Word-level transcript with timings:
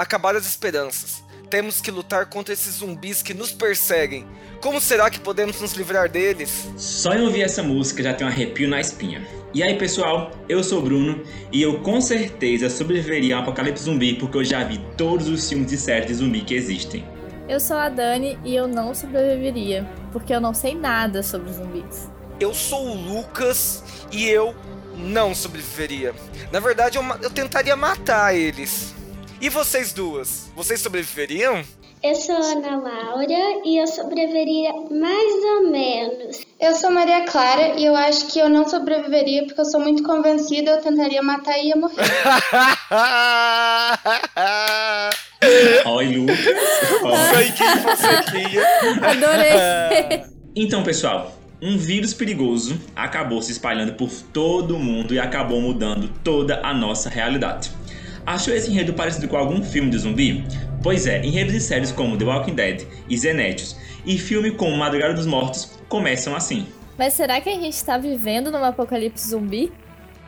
acabaram 0.00 0.38
as 0.38 0.46
esperanças. 0.46 1.22
Temos 1.50 1.80
que 1.80 1.90
lutar 1.90 2.26
contra 2.26 2.54
esses 2.54 2.76
zumbis 2.76 3.22
que 3.22 3.34
nos 3.34 3.52
perseguem. 3.52 4.26
Como 4.62 4.80
será 4.80 5.10
que 5.10 5.20
podemos 5.20 5.60
nos 5.60 5.74
livrar 5.74 6.08
deles? 6.08 6.70
Só 6.76 7.12
em 7.12 7.20
ouvir 7.20 7.42
essa 7.42 7.62
música 7.62 8.02
já 8.02 8.14
tem 8.14 8.26
um 8.26 8.30
arrepio 8.30 8.66
na 8.66 8.80
espinha. 8.80 9.26
E 9.52 9.62
aí 9.62 9.76
pessoal, 9.76 10.30
eu 10.48 10.64
sou 10.64 10.78
o 10.78 10.82
Bruno 10.82 11.22
e 11.52 11.60
eu 11.60 11.80
com 11.80 12.00
certeza 12.00 12.70
sobreviveria 12.70 13.36
a 13.36 13.40
um 13.40 13.42
apocalipse 13.42 13.84
zumbi 13.84 14.14
porque 14.14 14.38
eu 14.38 14.44
já 14.44 14.64
vi 14.64 14.78
todos 14.96 15.28
os 15.28 15.46
filmes 15.46 15.70
e 15.72 15.76
séries 15.76 16.06
de 16.06 16.14
zumbi 16.14 16.40
que 16.40 16.54
existem. 16.54 17.04
Eu 17.46 17.60
sou 17.60 17.76
a 17.76 17.90
Dani 17.90 18.38
e 18.42 18.54
eu 18.54 18.66
não 18.66 18.94
sobreviveria, 18.94 19.86
porque 20.12 20.32
eu 20.32 20.40
não 20.40 20.54
sei 20.54 20.74
nada 20.74 21.22
sobre 21.22 21.52
zumbis. 21.52 22.08
Eu 22.38 22.54
sou 22.54 22.86
o 22.86 22.94
Lucas 22.94 23.84
e 24.10 24.26
eu 24.26 24.54
não 24.96 25.34
sobreviveria. 25.34 26.14
Na 26.50 26.60
verdade, 26.60 26.96
eu, 26.96 27.04
eu 27.20 27.30
tentaria 27.30 27.76
matar 27.76 28.34
eles. 28.34 28.94
E 29.40 29.48
vocês 29.48 29.92
duas? 29.94 30.50
Vocês 30.54 30.82
sobreviveriam? 30.82 31.64
Eu 32.02 32.14
sou 32.14 32.36
Ana 32.36 32.76
Laura 32.76 33.62
e 33.64 33.78
eu 33.80 33.86
sobreviveria 33.86 34.70
mais 34.90 35.44
ou 35.44 35.70
menos. 35.70 36.42
Eu 36.60 36.74
sou 36.74 36.90
Maria 36.90 37.24
Clara 37.24 37.78
e 37.78 37.86
eu 37.86 37.96
acho 37.96 38.26
que 38.26 38.38
eu 38.38 38.50
não 38.50 38.68
sobreviveria 38.68 39.46
porque 39.46 39.58
eu 39.58 39.64
sou 39.64 39.80
muito 39.80 40.02
convencida, 40.02 40.72
eu 40.72 40.82
tentaria 40.82 41.22
matar 41.22 41.58
e 41.58 41.68
ia 41.68 41.76
morrer. 41.76 41.96
Oi, 45.86 46.16
Lucas. 46.16 46.36
Sei 47.34 47.50
quem 47.52 47.76
você 47.78 48.22
queria. 48.30 48.62
Adorei. 49.08 50.24
Então, 50.56 50.82
pessoal, 50.82 51.32
um 51.62 51.78
vírus 51.78 52.12
perigoso 52.12 52.76
acabou 52.96 53.40
se 53.40 53.52
espalhando 53.52 53.92
por 53.92 54.10
todo 54.32 54.74
o 54.74 54.80
mundo 54.80 55.14
e 55.14 55.20
acabou 55.20 55.60
mudando 55.60 56.10
toda 56.24 56.60
a 56.60 56.74
nossa 56.74 57.08
realidade. 57.08 57.70
Achou 58.30 58.54
esse 58.54 58.70
enredo 58.70 58.94
parecido 58.94 59.26
com 59.26 59.36
algum 59.36 59.60
filme 59.60 59.90
de 59.90 59.98
zumbi? 59.98 60.44
Pois 60.84 61.08
é, 61.08 61.20
enredos 61.20 61.52
de 61.52 61.60
séries 61.60 61.90
como 61.90 62.16
The 62.16 62.24
Walking 62.24 62.54
Dead 62.54 62.86
e 63.08 63.18
Zenétios 63.18 63.76
e 64.06 64.16
filme 64.16 64.52
como 64.52 64.76
Madrugada 64.76 65.14
dos 65.14 65.26
Mortos 65.26 65.72
começam 65.88 66.36
assim. 66.36 66.64
Mas 66.96 67.14
será 67.14 67.40
que 67.40 67.48
a 67.48 67.54
gente 67.54 67.84
tá 67.84 67.98
vivendo 67.98 68.52
num 68.52 68.64
apocalipse 68.64 69.30
zumbi? 69.30 69.72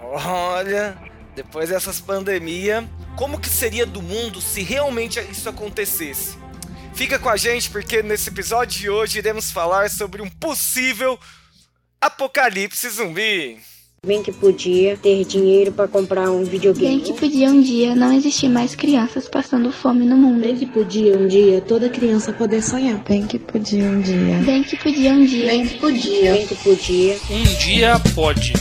Olha, 0.02 0.96
depois 1.36 1.68
dessas 1.68 2.00
pandemias, 2.00 2.84
como 3.14 3.38
que 3.38 3.48
seria 3.48 3.86
do 3.86 4.02
mundo 4.02 4.40
se 4.40 4.64
realmente 4.64 5.20
isso 5.30 5.48
acontecesse? 5.48 6.36
Fica 6.94 7.20
com 7.20 7.28
a 7.28 7.36
gente 7.36 7.70
porque 7.70 8.02
nesse 8.02 8.30
episódio 8.30 8.80
de 8.80 8.90
hoje 8.90 9.18
iremos 9.18 9.52
falar 9.52 9.88
sobre 9.88 10.20
um 10.20 10.28
possível 10.28 11.16
apocalipse 12.00 12.90
zumbi. 12.90 13.60
Bem 14.05 14.20
que 14.20 14.33
podia 14.33 14.97
ter 14.97 15.25
dinheiro 15.25 15.70
para 15.70 15.86
comprar 15.86 16.28
um 16.28 16.42
videogame. 16.42 16.97
Bem 16.97 17.00
que 17.05 17.12
podia 17.12 17.48
um 17.48 17.61
dia 17.61 17.95
não 17.95 18.12
existir 18.12 18.48
mais 18.48 18.75
crianças 18.75 19.28
passando 19.28 19.70
fome 19.70 20.05
no 20.05 20.17
mundo. 20.17 20.41
Bem 20.41 20.56
que 20.56 20.67
podia 20.67 21.17
um 21.17 21.28
dia 21.28 21.61
toda 21.61 21.89
criança 21.89 22.33
poder 22.33 22.64
sonhar. 22.64 22.98
Bem 23.05 23.25
que 23.25 23.39
podia 23.39 23.84
um 23.84 24.00
dia. 24.00 24.39
Bem 24.45 24.64
que 24.64 24.77
podia 24.77 25.12
um 25.12 25.25
dia. 25.25 25.47
Bem 25.47 25.69
que 25.69 25.78
podia. 25.78 26.33
Bem 26.33 26.47
que 26.48 26.55
podia. 26.56 27.17
Um 27.30 27.45
dia 27.61 27.92
pode. 28.12 28.55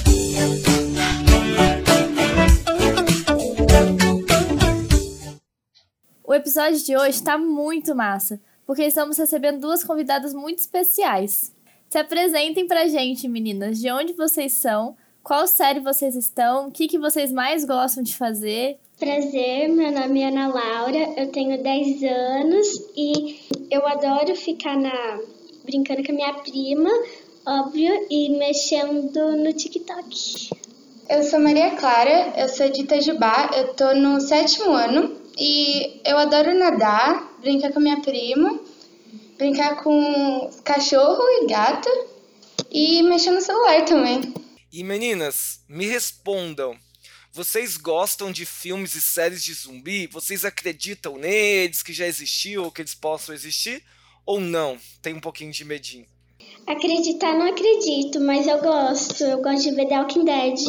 O 6.23 6.35
episódio 6.35 6.85
de 6.85 6.95
hoje 6.95 7.23
tá 7.23 7.39
muito 7.39 7.95
massa, 7.95 8.39
porque 8.63 8.83
estamos 8.83 9.17
recebendo 9.17 9.59
duas 9.59 9.83
convidadas 9.83 10.35
muito 10.35 10.59
especiais. 10.59 11.51
Se 11.89 11.97
apresentem 11.97 12.67
pra 12.67 12.87
gente, 12.87 13.27
meninas, 13.27 13.79
de 13.79 13.91
onde 13.91 14.13
vocês 14.13 14.53
são, 14.53 14.95
qual 15.23 15.47
série 15.47 15.79
vocês 15.79 16.15
estão, 16.15 16.67
o 16.67 16.71
que, 16.71 16.87
que 16.87 16.97
vocês 16.97 17.31
mais 17.31 17.63
gostam 17.65 18.03
de 18.03 18.15
fazer. 18.15 18.77
Prazer, 18.99 19.67
meu 19.67 19.91
nome 19.91 20.21
é 20.21 20.27
Ana 20.27 20.47
Laura, 20.47 21.13
eu 21.17 21.31
tenho 21.31 21.61
10 21.61 22.03
anos 22.03 22.67
e 22.95 23.39
eu 23.69 23.85
adoro 23.87 24.35
ficar 24.35 24.77
na 24.77 25.19
brincando 25.63 26.03
com 26.03 26.11
a 26.11 26.15
minha 26.15 26.33
prima, 26.33 26.89
óbvio, 27.45 28.07
e 28.09 28.29
mexendo 28.37 29.37
no 29.37 29.53
TikTok. 29.53 30.49
Eu 31.09 31.23
sou 31.23 31.39
Maria 31.39 31.71
Clara, 31.71 32.33
eu 32.37 32.47
sou 32.49 32.69
de 32.69 32.81
Itajubá, 32.81 33.49
eu 33.55 33.73
tô 33.73 33.93
no 33.93 34.19
sétimo 34.21 34.71
ano 34.71 35.17
e 35.37 36.01
eu 36.05 36.17
adoro 36.17 36.53
nadar, 36.53 37.37
brincar 37.41 37.71
com 37.71 37.79
a 37.79 37.81
minha 37.81 38.01
prima, 38.01 38.59
brincar 39.37 39.83
com 39.83 40.49
cachorro 40.63 41.23
e 41.41 41.47
gato 41.47 41.89
e 42.71 43.03
mexer 43.03 43.31
no 43.31 43.41
celular 43.41 43.83
também. 43.85 44.40
E 44.71 44.85
meninas, 44.85 45.59
me 45.67 45.85
respondam. 45.85 46.77
Vocês 47.33 47.75
gostam 47.75 48.31
de 48.31 48.45
filmes 48.45 48.95
e 48.95 49.01
séries 49.01 49.43
de 49.43 49.53
zumbi? 49.53 50.07
Vocês 50.07 50.45
acreditam 50.45 51.17
neles, 51.17 51.83
que 51.83 51.91
já 51.91 52.07
existiu 52.07 52.63
ou 52.63 52.71
que 52.71 52.81
eles 52.81 52.95
possam 52.95 53.35
existir? 53.35 53.83
Ou 54.25 54.39
não? 54.39 54.77
Tem 55.01 55.13
um 55.13 55.19
pouquinho 55.19 55.51
de 55.51 55.65
medinho. 55.65 56.05
Acreditar 56.65 57.33
não 57.33 57.49
acredito, 57.49 58.21
mas 58.21 58.47
eu 58.47 58.59
gosto. 58.59 59.21
Eu 59.25 59.41
gosto 59.41 59.63
de 59.63 59.75
ver 59.75 59.89
The 59.89 59.99
Walking 59.99 60.23
Dead. 60.23 60.59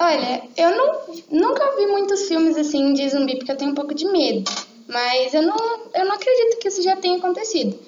Olha, 0.00 0.42
eu 0.56 0.76
não, 0.76 1.06
nunca 1.30 1.76
vi 1.76 1.86
muitos 1.86 2.26
filmes 2.26 2.56
assim 2.56 2.92
de 2.92 3.08
zumbi 3.08 3.36
porque 3.36 3.52
eu 3.52 3.56
tenho 3.56 3.70
um 3.70 3.74
pouco 3.74 3.94
de 3.94 4.04
medo. 4.06 4.50
Mas 4.88 5.32
eu 5.32 5.42
não, 5.42 5.56
eu 5.94 6.04
não 6.06 6.12
acredito 6.12 6.58
que 6.58 6.66
isso 6.66 6.82
já 6.82 6.96
tenha 6.96 7.18
acontecido. 7.18 7.78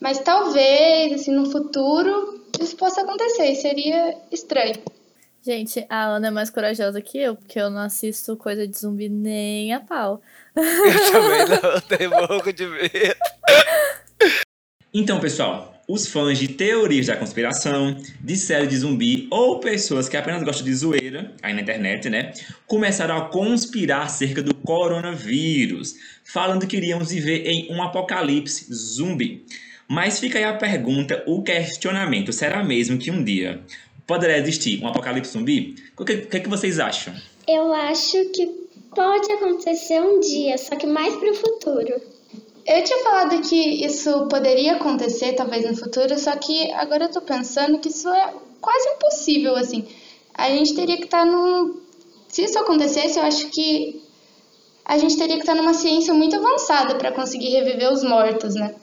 Mas 0.00 0.18
talvez, 0.18 1.12
assim, 1.12 1.30
no 1.30 1.50
futuro, 1.50 2.33
isso 2.60 2.76
possa 2.76 3.02
acontecer. 3.02 3.54
Seria 3.54 4.16
estranho. 4.30 4.82
Gente, 5.44 5.84
a 5.90 6.06
Ana 6.06 6.28
é 6.28 6.30
mais 6.30 6.48
corajosa 6.48 7.02
que 7.02 7.18
eu, 7.18 7.36
porque 7.36 7.60
eu 7.60 7.68
não 7.68 7.80
assisto 7.80 8.34
coisa 8.34 8.66
de 8.66 8.78
zumbi 8.78 9.10
nem 9.10 9.74
a 9.74 9.80
pau. 9.80 10.22
Eu 10.56 11.12
também 11.12 11.44
não, 11.48 11.80
tenho 11.82 12.24
um 12.24 12.26
pouco 12.26 12.50
de 12.50 12.66
medo. 12.66 13.16
Então, 14.94 15.20
pessoal, 15.20 15.74
os 15.86 16.06
fãs 16.06 16.38
de 16.38 16.48
teorias 16.48 17.08
da 17.08 17.16
conspiração, 17.16 17.94
de 18.20 18.36
série 18.36 18.66
de 18.66 18.78
zumbi 18.78 19.28
ou 19.30 19.60
pessoas 19.60 20.08
que 20.08 20.16
apenas 20.16 20.42
gostam 20.42 20.64
de 20.64 20.74
zoeira, 20.74 21.32
aí 21.42 21.52
na 21.52 21.60
internet, 21.60 22.08
né? 22.08 22.32
Começaram 22.66 23.16
a 23.16 23.28
conspirar 23.28 24.06
acerca 24.06 24.42
do 24.42 24.54
coronavírus, 24.54 25.94
falando 26.24 26.66
que 26.66 26.76
iríamos 26.76 27.10
viver 27.10 27.44
em 27.46 27.70
um 27.70 27.82
apocalipse 27.82 28.72
zumbi. 28.72 29.44
Mas 29.88 30.18
fica 30.18 30.38
aí 30.38 30.44
a 30.44 30.54
pergunta, 30.54 31.22
o 31.26 31.42
questionamento: 31.42 32.32
será 32.32 32.62
mesmo 32.62 32.98
que 32.98 33.10
um 33.10 33.22
dia 33.22 33.60
poderá 34.06 34.38
existir 34.38 34.82
um 34.82 34.88
apocalipse 34.88 35.32
zumbi? 35.32 35.74
O 35.98 36.04
que, 36.04 36.18
que, 36.18 36.40
que 36.40 36.48
vocês 36.48 36.78
acham? 36.78 37.14
Eu 37.46 37.72
acho 37.72 38.30
que 38.30 38.46
pode 38.94 39.30
acontecer 39.32 40.00
um 40.00 40.20
dia, 40.20 40.56
só 40.56 40.76
que 40.76 40.86
mais 40.86 41.14
pro 41.16 41.34
futuro. 41.34 42.00
Eu 42.66 42.82
tinha 42.82 42.98
falado 43.00 43.42
que 43.42 43.84
isso 43.84 44.26
poderia 44.28 44.76
acontecer, 44.76 45.34
talvez 45.34 45.68
no 45.68 45.76
futuro, 45.76 46.18
só 46.18 46.34
que 46.36 46.72
agora 46.72 47.04
eu 47.04 47.12
tô 47.12 47.20
pensando 47.20 47.78
que 47.78 47.88
isso 47.88 48.08
é 48.08 48.32
quase 48.60 48.88
impossível, 48.88 49.54
assim. 49.56 49.86
A 50.32 50.48
gente 50.48 50.74
teria 50.74 50.96
que 50.96 51.04
estar 51.04 51.24
tá 51.24 51.30
num. 51.30 51.78
Se 52.28 52.42
isso 52.42 52.58
acontecesse, 52.58 53.18
eu 53.18 53.24
acho 53.24 53.50
que 53.50 54.02
a 54.84 54.96
gente 54.96 55.16
teria 55.16 55.36
que 55.36 55.42
estar 55.42 55.54
tá 55.54 55.60
numa 55.60 55.74
ciência 55.74 56.14
muito 56.14 56.36
avançada 56.36 56.94
para 56.94 57.12
conseguir 57.12 57.50
reviver 57.50 57.92
os 57.92 58.02
mortos, 58.02 58.54
né? 58.54 58.74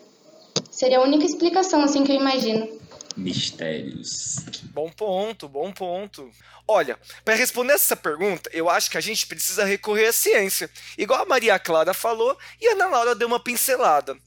Seria 0.81 0.97
a 0.97 1.03
única 1.03 1.23
explicação, 1.23 1.83
assim, 1.83 2.03
que 2.03 2.11
eu 2.11 2.15
imagino. 2.15 2.67
Mistérios. 3.15 4.37
Bom 4.73 4.89
ponto, 4.89 5.47
bom 5.47 5.71
ponto. 5.71 6.27
Olha, 6.67 6.97
para 7.23 7.35
responder 7.35 7.73
essa 7.73 7.95
pergunta, 7.95 8.49
eu 8.51 8.67
acho 8.67 8.89
que 8.89 8.97
a 8.97 9.01
gente 9.01 9.27
precisa 9.27 9.63
recorrer 9.63 10.07
à 10.07 10.11
ciência, 10.11 10.67
igual 10.97 11.21
a 11.21 11.25
Maria 11.27 11.59
Clara 11.59 11.93
falou 11.93 12.35
e 12.59 12.67
a 12.67 12.71
Ana 12.71 12.87
Laura 12.87 13.13
deu 13.13 13.27
uma 13.27 13.39
pincelada. 13.39 14.17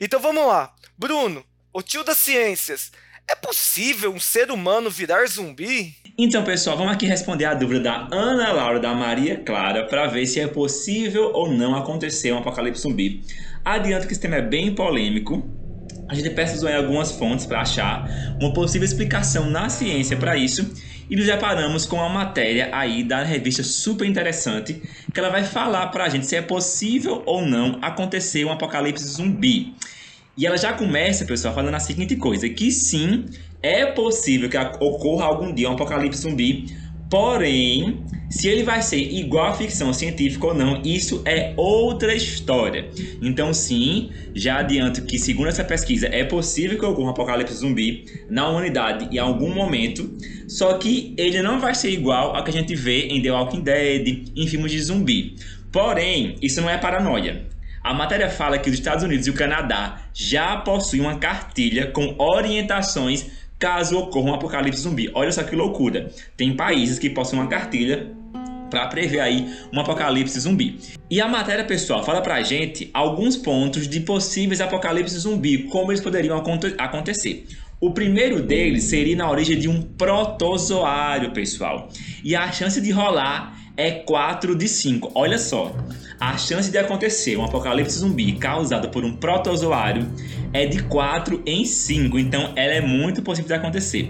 Então 0.00 0.20
vamos 0.20 0.46
lá. 0.46 0.72
Bruno, 0.96 1.44
o 1.72 1.82
tio 1.82 2.04
das 2.04 2.18
ciências, 2.18 2.92
é 3.28 3.34
possível 3.34 4.14
um 4.14 4.20
ser 4.20 4.52
humano 4.52 4.88
virar 4.90 5.26
zumbi? 5.26 5.96
Então, 6.16 6.44
pessoal, 6.44 6.76
vamos 6.76 6.92
aqui 6.92 7.06
responder 7.06 7.46
a 7.46 7.54
dúvida 7.54 7.80
da 7.80 8.08
Ana 8.12 8.52
Laura 8.52 8.78
da 8.78 8.94
Maria 8.94 9.42
Clara 9.42 9.88
para 9.88 10.06
ver 10.06 10.28
se 10.28 10.38
é 10.38 10.46
possível 10.46 11.32
ou 11.32 11.50
não 11.50 11.74
acontecer 11.74 12.30
um 12.30 12.38
apocalipse 12.38 12.82
zumbi. 12.82 13.24
Adianto 13.64 14.06
que 14.06 14.12
esse 14.12 14.20
tema 14.20 14.36
é 14.36 14.42
bem 14.42 14.76
polêmico, 14.76 15.42
a 16.08 16.14
gente 16.14 16.30
pesquisou 16.30 16.68
em 16.68 16.74
algumas 16.74 17.12
fontes 17.12 17.46
para 17.46 17.60
achar 17.60 18.08
uma 18.40 18.52
possível 18.52 18.84
explicação 18.84 19.50
na 19.50 19.68
ciência 19.68 20.16
para 20.16 20.36
isso 20.36 20.72
e 21.08 21.16
nos 21.16 21.26
deparamos 21.26 21.84
com 21.86 21.96
uma 21.96 22.08
matéria 22.08 22.70
aí 22.72 23.02
da 23.02 23.22
revista 23.22 23.62
super 23.62 24.06
interessante 24.06 24.82
que 25.12 25.20
ela 25.20 25.30
vai 25.30 25.44
falar 25.44 25.88
para 25.88 26.04
a 26.04 26.08
gente 26.08 26.26
se 26.26 26.36
é 26.36 26.42
possível 26.42 27.22
ou 27.26 27.44
não 27.44 27.78
acontecer 27.82 28.44
um 28.44 28.52
apocalipse 28.52 29.04
zumbi. 29.04 29.74
E 30.36 30.46
ela 30.46 30.56
já 30.56 30.72
começa, 30.72 31.24
pessoal, 31.24 31.54
falando 31.54 31.74
a 31.74 31.80
seguinte 31.80 32.16
coisa: 32.16 32.48
que 32.48 32.72
sim, 32.72 33.26
é 33.62 33.86
possível 33.86 34.48
que 34.48 34.58
ocorra 34.58 35.26
algum 35.26 35.54
dia 35.54 35.70
um 35.70 35.74
apocalipse 35.74 36.22
zumbi, 36.22 36.66
Porém, 37.10 38.02
se 38.30 38.48
ele 38.48 38.62
vai 38.62 38.82
ser 38.82 38.98
igual 38.98 39.52
à 39.52 39.54
ficção 39.54 39.92
científica 39.92 40.46
ou 40.46 40.54
não, 40.54 40.82
isso 40.82 41.22
é 41.24 41.52
outra 41.56 42.14
história. 42.14 42.88
Então, 43.20 43.52
sim, 43.52 44.10
já 44.34 44.58
adianto 44.58 45.02
que, 45.02 45.18
segundo 45.18 45.48
essa 45.48 45.64
pesquisa, 45.64 46.08
é 46.08 46.24
possível 46.24 46.78
que 46.78 46.84
ocorra 46.84 47.08
um 47.08 47.10
apocalipse 47.10 47.54
zumbi 47.54 48.06
na 48.28 48.48
humanidade 48.48 49.08
em 49.14 49.18
algum 49.18 49.54
momento, 49.54 50.16
só 50.48 50.74
que 50.78 51.14
ele 51.16 51.42
não 51.42 51.60
vai 51.60 51.74
ser 51.74 51.90
igual 51.90 52.34
ao 52.34 52.42
que 52.42 52.50
a 52.50 52.54
gente 52.54 52.74
vê 52.74 53.06
em 53.08 53.22
The 53.22 53.30
Walking 53.30 53.60
Dead, 53.60 54.32
em 54.34 54.46
filmes 54.46 54.72
de 54.72 54.82
zumbi. 54.82 55.36
Porém, 55.70 56.36
isso 56.40 56.60
não 56.60 56.70
é 56.70 56.78
paranoia. 56.78 57.46
A 57.82 57.92
matéria 57.92 58.30
fala 58.30 58.58
que 58.58 58.70
os 58.70 58.74
Estados 58.74 59.04
Unidos 59.04 59.26
e 59.26 59.30
o 59.30 59.34
Canadá 59.34 60.08
já 60.14 60.56
possuem 60.56 61.02
uma 61.02 61.18
cartilha 61.18 61.88
com 61.88 62.14
orientações 62.18 63.26
caso 63.64 63.98
ocorra 63.98 64.32
um 64.32 64.34
apocalipse 64.34 64.82
zumbi. 64.82 65.10
Olha 65.14 65.32
só 65.32 65.42
que 65.42 65.56
loucura. 65.56 66.10
Tem 66.36 66.54
países 66.54 66.98
que 66.98 67.08
possuem 67.08 67.40
uma 67.40 67.48
cartilha 67.48 68.12
para 68.68 68.86
prever 68.88 69.20
aí 69.20 69.48
um 69.72 69.80
apocalipse 69.80 70.38
zumbi. 70.38 70.78
E 71.10 71.18
a 71.18 71.26
matéria, 71.26 71.64
pessoal, 71.64 72.04
fala 72.04 72.20
pra 72.20 72.42
gente 72.42 72.90
alguns 72.92 73.38
pontos 73.38 73.88
de 73.88 74.00
possíveis 74.00 74.60
apocalipses 74.60 75.22
zumbi, 75.22 75.62
como 75.68 75.90
eles 75.90 76.02
poderiam 76.02 76.36
acontecer. 76.76 77.46
O 77.80 77.92
primeiro 77.92 78.42
deles 78.42 78.84
seria 78.84 79.16
na 79.16 79.30
origem 79.30 79.58
de 79.58 79.66
um 79.66 79.80
protozoário, 79.80 81.30
pessoal. 81.30 81.88
E 82.22 82.36
a 82.36 82.52
chance 82.52 82.78
de 82.82 82.90
rolar 82.90 83.58
é 83.78 83.90
4 83.92 84.54
de 84.54 84.68
5. 84.68 85.12
Olha 85.14 85.38
só, 85.38 85.74
a 86.20 86.36
chance 86.36 86.70
de 86.70 86.76
acontecer 86.76 87.38
um 87.38 87.44
apocalipse 87.44 87.98
zumbi 87.98 88.32
causado 88.32 88.90
por 88.90 89.06
um 89.06 89.16
protozoário 89.16 90.06
é 90.54 90.64
de 90.64 90.84
4 90.84 91.42
em 91.44 91.64
5, 91.64 92.18
então 92.18 92.52
ela 92.54 92.72
é 92.72 92.80
muito 92.80 93.20
possível 93.20 93.48
de 93.48 93.54
acontecer. 93.54 94.08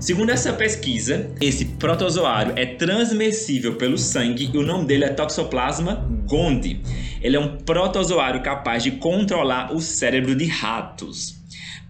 Segundo 0.00 0.30
essa 0.30 0.54
pesquisa, 0.54 1.30
esse 1.40 1.66
protozoário 1.66 2.54
é 2.56 2.64
transmissível 2.64 3.76
pelo 3.76 3.98
sangue 3.98 4.50
e 4.52 4.58
o 4.58 4.62
nome 4.62 4.86
dele 4.86 5.04
é 5.04 5.10
Toxoplasma 5.10 6.08
gondii. 6.26 6.80
Ele 7.20 7.36
é 7.36 7.40
um 7.40 7.58
protozoário 7.58 8.42
capaz 8.42 8.82
de 8.82 8.92
controlar 8.92 9.72
o 9.72 9.80
cérebro 9.80 10.34
de 10.34 10.46
ratos 10.46 11.40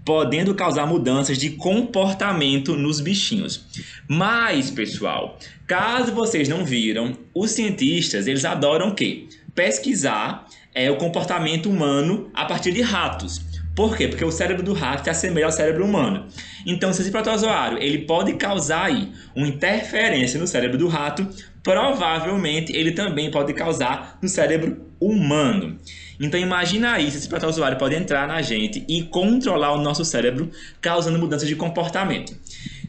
podendo 0.05 0.53
causar 0.53 0.85
mudanças 0.85 1.39
de 1.39 1.51
comportamento 1.51 2.77
nos 2.77 3.01
bichinhos. 3.01 3.65
Mas, 4.09 4.69
pessoal, 4.69 5.39
caso 5.65 6.13
vocês 6.13 6.49
não 6.49 6.65
viram, 6.65 7.17
os 7.33 7.53
cientistas, 7.53 8.27
eles 8.27 8.45
adoram 8.45 8.89
o 8.89 8.95
quê? 8.95 9.29
Pesquisar 9.55 10.47
é, 10.75 10.91
o 10.91 10.97
comportamento 10.97 11.71
humano 11.71 12.31
a 12.35 12.45
partir 12.45 12.73
de 12.73 12.83
ratos. 12.83 13.52
Por 13.75 13.97
quê? 13.97 14.07
Porque 14.07 14.25
o 14.25 14.31
cérebro 14.31 14.63
do 14.63 14.73
rato 14.73 15.05
se 15.05 15.11
assemelha 15.11 15.47
ao 15.47 15.53
cérebro 15.53 15.85
humano. 15.85 16.27
Então, 16.67 16.93
se 16.93 17.01
esse 17.01 17.11
protozoário 17.11 17.79
ele 17.79 17.99
pode 17.99 18.35
causar 18.35 18.87
aí 18.87 19.11
uma 19.35 19.49
interferência 19.49 20.39
no 20.39 20.47
cérebro 20.47 20.77
do 20.77 20.89
rato, 20.89 21.27
provavelmente 21.63 22.75
ele 22.77 22.93
também 22.93 23.31
pode 23.31 23.55
causar 23.55 24.19
no 24.21 24.29
cérebro 24.29 24.93
humano. 25.01 25.79
Então 26.21 26.39
imagina 26.39 26.93
aí 26.93 27.11
se 27.11 27.17
esse 27.17 27.29
protozoário 27.29 27.79
pode 27.79 27.95
entrar 27.95 28.29
na 28.29 28.41
gente 28.43 28.85
e 28.89 29.03
controlar 29.03 29.73
o 29.73 29.81
nosso 29.81 30.05
cérebro, 30.05 30.51
causando 30.81 31.19
mudanças 31.19 31.49
de 31.49 31.57
comportamento. 31.57 32.37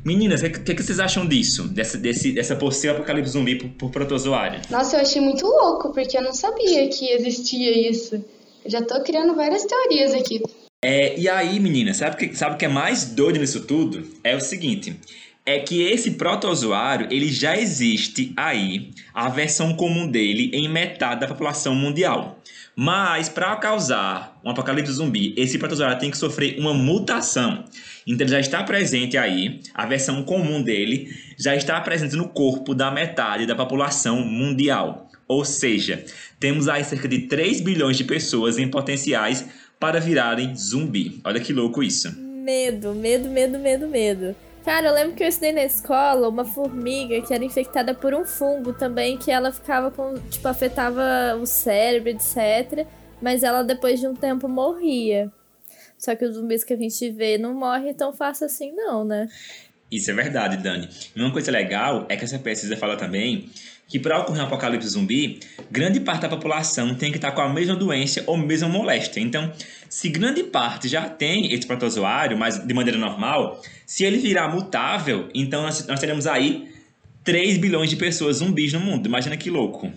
Meninas, 0.06 0.42
o 0.44 0.50
que, 0.50 0.76
que, 0.76 0.84
vocês 0.84 1.00
acham 1.00 1.26
disso? 1.26 1.68
Dessa, 1.70 1.98
desse, 1.98 2.34
dessa 2.34 2.56
possível 2.56 2.98
apocalipse 2.98 3.32
zumbi 3.32 3.56
por, 3.56 3.70
por, 3.70 3.90
protozoário? 3.90 4.60
Nossa, 4.70 4.98
eu 4.98 5.02
achei 5.02 5.22
muito 5.22 5.48
louco, 5.48 5.94
porque 5.94 6.18
eu 6.18 6.22
não 6.22 6.34
sabia 6.34 6.90
que 6.90 7.10
existia 7.10 7.90
isso. 7.90 8.16
Eu 8.66 8.70
já 8.70 8.82
tô 8.82 9.02
criando 9.02 9.34
várias 9.34 9.64
teorias 9.64 10.14
aqui. 10.14 10.42
É, 10.84 11.18
e 11.18 11.30
aí, 11.30 11.60
meninas, 11.60 11.98
sabe 11.98 12.16
o 12.16 12.18
que, 12.18 12.36
sabe 12.36 12.58
que 12.58 12.66
é 12.66 12.68
mais 12.68 13.06
doido 13.06 13.40
nisso 13.40 13.62
tudo? 13.62 14.06
É 14.24 14.36
o 14.36 14.42
seguinte 14.42 15.00
é 15.46 15.60
que 15.60 15.82
esse 15.82 16.12
protozoário 16.12 17.08
ele 17.12 17.28
já 17.28 17.58
existe 17.58 18.32
aí, 18.36 18.92
a 19.14 19.28
versão 19.30 19.74
comum 19.74 20.08
dele 20.08 20.50
em 20.54 20.70
metade 20.70 21.22
da 21.22 21.28
população 21.28 21.76
mundial. 21.76 22.40
Mas 22.76 23.30
para 23.30 23.56
causar 23.58 24.40
um 24.44 24.50
apocalipse 24.50 24.94
zumbi, 24.94 25.34
esse 25.38 25.60
protozoário 25.60 26.00
tem 26.00 26.10
que 26.10 26.18
sofrer 26.18 26.58
uma 26.58 26.74
mutação. 26.74 27.66
Então 28.08 28.26
ele 28.26 28.32
já 28.32 28.40
está 28.40 28.64
presente 28.64 29.18
aí, 29.18 29.60
a 29.74 29.86
versão 29.86 30.24
comum 30.24 30.62
dele 30.62 31.14
já 31.38 31.56
está 31.56 31.80
presente 31.82 32.16
no 32.16 32.30
corpo 32.30 32.74
da 32.74 32.90
metade 32.90 33.46
da 33.46 33.56
população 33.56 34.22
mundial. 34.22 35.10
Ou 35.28 35.46
seja, 35.46 36.04
temos 36.40 36.68
aí 36.68 36.84
cerca 36.84 37.08
de 37.08 37.20
3 37.28 37.62
bilhões 37.62 37.98
de 37.98 38.04
pessoas 38.04 38.58
em 38.58 38.68
potenciais 38.68 39.46
para 39.84 40.00
virarem 40.00 40.56
zumbi. 40.56 41.20
Olha 41.26 41.42
que 41.42 41.52
louco 41.52 41.84
isso. 41.84 42.10
Medo, 42.18 42.96
medo, 42.96 43.28
medo, 43.28 43.60
medo, 43.60 43.86
medo. 43.86 44.34
Cara, 44.64 44.88
eu 44.88 44.94
lembro 44.94 45.14
que 45.14 45.22
eu 45.22 45.28
estudei 45.28 45.52
na 45.52 45.66
escola 45.66 46.30
uma 46.30 46.46
formiga 46.46 47.22
que 47.22 47.34
era 47.34 47.44
infectada 47.44 47.94
por 47.94 48.14
um 48.14 48.24
fungo 48.24 48.72
também, 48.72 49.18
que 49.18 49.30
ela 49.30 49.52
ficava 49.52 49.92
com. 49.92 50.14
Tipo, 50.30 50.48
afetava 50.48 51.36
o 51.36 51.46
cérebro, 51.46 52.12
etc. 52.12 52.88
Mas 53.22 53.44
ela 53.44 53.62
depois 53.62 54.00
de 54.00 54.08
um 54.08 54.16
tempo 54.16 54.48
morria. 54.48 55.30
Só 55.98 56.16
que 56.16 56.24
os 56.24 56.36
zumbis 56.36 56.64
que 56.64 56.72
a 56.72 56.78
gente 56.78 57.12
vê 57.12 57.38
não 57.38 57.54
morrem 57.54 57.94
tão 57.94 58.14
fácil 58.14 58.46
assim, 58.46 58.72
não, 58.72 59.04
né? 59.04 59.28
Isso 59.92 60.10
é 60.10 60.14
verdade, 60.14 60.64
Dani. 60.64 60.88
Uma 61.14 61.34
coisa 61.34 61.52
legal 61.52 62.06
é 62.08 62.16
que 62.16 62.24
essa 62.24 62.40
pesquisa 62.40 62.78
fala 62.78 62.96
também 62.96 63.50
que 63.88 64.00
para 64.00 64.20
ocorrer 64.20 64.42
um 64.42 64.46
apocalipse 64.46 64.88
zumbi, 64.88 65.40
grande 65.70 66.00
parte 66.00 66.22
da 66.22 66.30
população 66.30 66.96
tem 66.96 67.12
que 67.12 67.18
estar 67.18 67.32
com 67.32 67.42
a 67.42 67.50
mesma 67.50 67.76
doença 67.76 68.24
ou 68.26 68.38
mesma 68.38 68.68
moléstia. 68.68 69.20
Então, 69.20 69.52
se 69.90 70.10
grande 70.10 70.44
parte 70.44 70.88
já 70.88 71.08
tem 71.08 71.54
esse 71.54 71.68
protozoário, 71.68 72.38
mas 72.38 72.58
de 72.58 72.74
maneira 72.74 72.98
normal, 72.98 73.62
se 73.86 74.04
ele 74.04 74.18
virar 74.18 74.48
mutável, 74.48 75.30
então 75.34 75.62
nós, 75.62 75.86
nós 75.86 76.00
teremos 76.00 76.26
aí 76.26 76.72
3 77.24 77.58
bilhões 77.58 77.90
de 77.90 77.96
pessoas 77.96 78.38
zumbis 78.38 78.74
no 78.74 78.80
mundo. 78.80 79.06
Imagina 79.08 79.38
que 79.38 79.50
louco. 79.50 79.92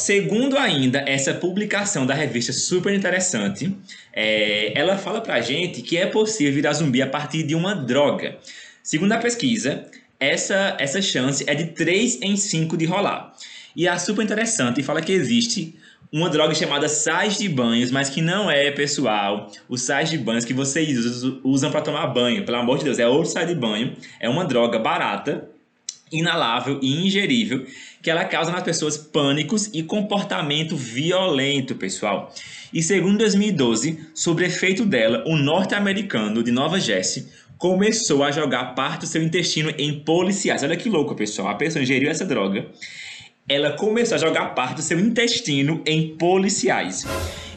Segundo 0.00 0.56
ainda 0.56 1.00
essa 1.00 1.34
publicação 1.34 2.06
da 2.06 2.14
revista 2.14 2.52
super 2.52 2.94
interessante, 2.94 3.74
é, 4.12 4.78
ela 4.78 4.96
fala 4.96 5.20
pra 5.20 5.40
gente 5.40 5.82
que 5.82 5.96
é 5.96 6.06
possível 6.06 6.52
virar 6.52 6.72
zumbi 6.72 7.02
a 7.02 7.06
partir 7.06 7.42
de 7.42 7.54
uma 7.56 7.74
droga. 7.74 8.38
Segundo 8.80 9.12
a 9.12 9.18
pesquisa, 9.18 9.86
essa, 10.20 10.76
essa 10.78 11.00
chance 11.00 11.44
é 11.46 11.54
de 11.54 11.66
3 11.68 12.20
em 12.22 12.36
5 12.36 12.76
de 12.76 12.84
rolar. 12.84 13.34
E 13.76 13.86
é 13.86 13.98
super 13.98 14.22
interessante, 14.22 14.82
fala 14.82 15.00
que 15.00 15.12
existe 15.12 15.76
uma 16.10 16.30
droga 16.30 16.54
chamada 16.54 16.88
sais 16.88 17.36
de 17.38 17.48
banhos, 17.48 17.90
mas 17.90 18.08
que 18.08 18.22
não 18.22 18.50
é, 18.50 18.70
pessoal, 18.70 19.52
os 19.68 19.82
sais 19.82 20.08
de 20.08 20.16
banhos 20.16 20.44
que 20.44 20.54
vocês 20.54 21.22
usam 21.44 21.70
para 21.70 21.82
tomar 21.82 22.06
banho. 22.08 22.44
Pelo 22.44 22.58
amor 22.58 22.78
de 22.78 22.84
Deus, 22.84 22.98
é 22.98 23.06
outro 23.06 23.30
sais 23.30 23.46
de 23.46 23.54
banho. 23.54 23.94
É 24.18 24.28
uma 24.28 24.44
droga 24.44 24.78
barata, 24.78 25.48
inalável 26.10 26.80
e 26.82 27.06
ingerível 27.06 27.66
que 28.02 28.10
ela 28.10 28.24
causa 28.24 28.50
nas 28.50 28.62
pessoas 28.62 28.96
pânicos 28.96 29.68
e 29.74 29.82
comportamento 29.82 30.76
violento, 30.76 31.74
pessoal. 31.74 32.32
E 32.72 32.82
segundo 32.82 33.18
2012, 33.18 34.08
sobre 34.14 34.46
efeito 34.46 34.84
dela, 34.84 35.24
o 35.26 35.36
norte-americano 35.36 36.42
de 36.42 36.50
Nova 36.50 36.80
Jersey 36.80 37.26
começou 37.58 38.22
a 38.22 38.30
jogar 38.30 38.74
parte 38.74 39.00
do 39.00 39.06
seu 39.06 39.22
intestino 39.22 39.74
em 39.76 40.00
policiais. 40.00 40.62
Olha 40.62 40.76
que 40.76 40.88
louco, 40.88 41.14
pessoal. 41.14 41.48
A 41.48 41.54
pessoa 41.54 41.82
ingeriu 41.82 42.08
essa 42.08 42.24
droga. 42.24 42.66
Ela 43.48 43.72
começou 43.72 44.14
a 44.14 44.18
jogar 44.18 44.54
parte 44.54 44.76
do 44.76 44.82
seu 44.82 44.98
intestino 45.00 45.82
em 45.84 46.16
policiais. 46.16 47.04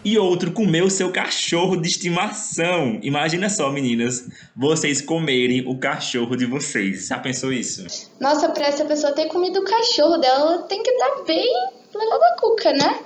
E 0.04 0.18
outro 0.18 0.52
comeu 0.52 0.90
seu 0.90 1.12
cachorro 1.12 1.76
de 1.76 1.88
estimação. 1.88 3.00
Imagina 3.04 3.50
só, 3.50 3.72
meninas, 3.72 4.28
vocês 4.56 5.00
comerem 5.00 5.68
o 5.68 5.78
cachorro 5.78 6.36
de 6.36 6.46
vocês. 6.46 7.08
Já 7.08 7.20
pensou 7.20 7.54
isso? 7.54 7.86
Nossa, 8.20 8.50
pra 8.50 8.66
essa 8.66 8.84
pessoa 8.86 9.14
ter 9.14 9.28
comido 9.28 9.60
o 9.60 9.64
cachorro 9.64 10.18
dela, 10.18 10.64
tem 10.64 10.82
que 10.82 10.90
estar 10.90 11.24
bem 11.28 11.46
levada 11.94 12.20
da 12.20 12.36
cuca, 12.40 12.72
né? 12.74 13.00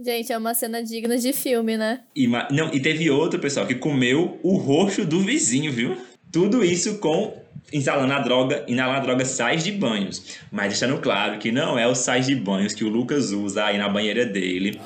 Gente, 0.00 0.32
é 0.32 0.38
uma 0.38 0.54
cena 0.54 0.80
digna 0.80 1.18
de 1.18 1.32
filme, 1.32 1.76
né? 1.76 2.00
E, 2.14 2.28
não, 2.28 2.72
e 2.72 2.78
teve 2.78 3.10
outro, 3.10 3.40
pessoal, 3.40 3.66
que 3.66 3.74
comeu 3.74 4.38
o 4.44 4.56
roxo 4.56 5.04
do 5.04 5.20
vizinho, 5.20 5.72
viu? 5.72 5.96
Tudo 6.30 6.64
isso 6.64 6.98
com 6.98 7.36
instalando 7.72 8.12
a 8.12 8.20
droga, 8.20 8.64
inalando 8.68 8.98
a 8.98 9.02
droga 9.02 9.24
sais 9.24 9.64
de 9.64 9.72
banhos. 9.72 10.38
Mas 10.52 10.68
deixando 10.68 11.00
claro 11.00 11.38
que 11.38 11.50
não 11.50 11.76
é 11.76 11.86
o 11.86 11.96
sais 11.96 12.26
de 12.26 12.36
banhos 12.36 12.74
que 12.74 12.84
o 12.84 12.88
Lucas 12.88 13.32
usa 13.32 13.64
aí 13.64 13.76
na 13.76 13.88
banheira 13.88 14.24
dele. 14.24 14.80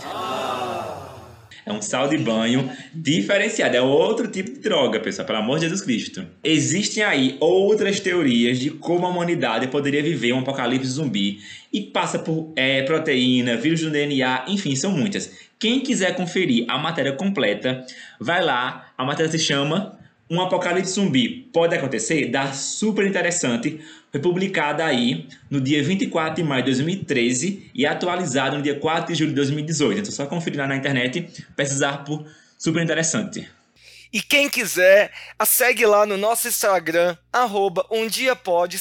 É 1.65 1.73
um 1.73 1.81
sal 1.81 2.09
de 2.09 2.19
banho 2.19 2.71
diferenciado. 2.93 3.77
É 3.77 3.81
outro 3.81 4.29
tipo 4.29 4.51
de 4.51 4.59
droga, 4.59 4.99
pessoal, 4.99 5.27
pelo 5.27 5.39
amor 5.39 5.59
de 5.59 5.67
Jesus 5.67 5.81
Cristo. 5.81 6.27
Existem 6.43 7.03
aí 7.03 7.37
outras 7.41 8.01
teorias 8.01 8.59
de 8.59 8.71
como 8.71 9.07
a 9.07 9.09
humanidade 9.09 9.69
poderia 9.69 10.03
viver 10.03 10.33
um 10.33 10.41
apocalipse 10.41 10.91
zumbi 10.91 11.41
e 11.73 11.81
passa 11.81 12.19
por 12.19 12.53
é, 12.57 12.83
proteína, 12.83 13.57
vírus 13.57 13.81
do 13.81 13.91
DNA, 13.91 14.45
enfim, 14.49 14.75
são 14.75 14.91
muitas. 14.91 15.33
Quem 15.59 15.81
quiser 15.81 16.17
conferir 16.17 16.65
a 16.69 16.77
matéria 16.77 17.13
completa, 17.13 17.87
vai 18.21 18.45
lá. 18.45 18.93
A 18.99 19.05
matéria 19.05 19.31
se 19.31 19.39
chama 19.39 19.97
um 20.33 20.41
apocalipse 20.41 20.95
zumbi 20.95 21.51
pode 21.53 21.77
acontecer? 21.77 22.31
Dá 22.31 22.53
super 22.53 23.07
interessante. 23.07 23.79
Foi 24.11 24.19
publicada 24.19 24.83
aí 24.83 25.27
no 25.51 25.61
dia 25.61 25.83
24 25.85 26.43
de 26.43 26.49
maio 26.49 26.65
de 26.65 26.71
2013 26.71 27.71
e 27.75 27.85
atualizada 27.85 28.57
no 28.57 28.63
dia 28.63 28.75
4 28.75 29.13
de 29.13 29.19
julho 29.19 29.29
de 29.29 29.37
2018. 29.37 30.01
Então, 30.01 30.11
só 30.11 30.25
conferir 30.25 30.59
lá 30.59 30.67
na 30.67 30.75
internet, 30.75 31.45
pesquisar 31.55 31.99
por 31.99 32.25
super 32.57 32.83
interessante. 32.83 33.47
E 34.13 34.21
quem 34.21 34.47
quiser, 34.47 35.11
a 35.39 35.47
segue 35.47 35.87
lá 35.87 36.05
no 36.05 36.19
nosso 36.19 36.47
Instagram, 36.47 37.17
arroba 37.33 37.87
um 37.91 38.07
dia 38.07 38.37
pode, 38.37 38.79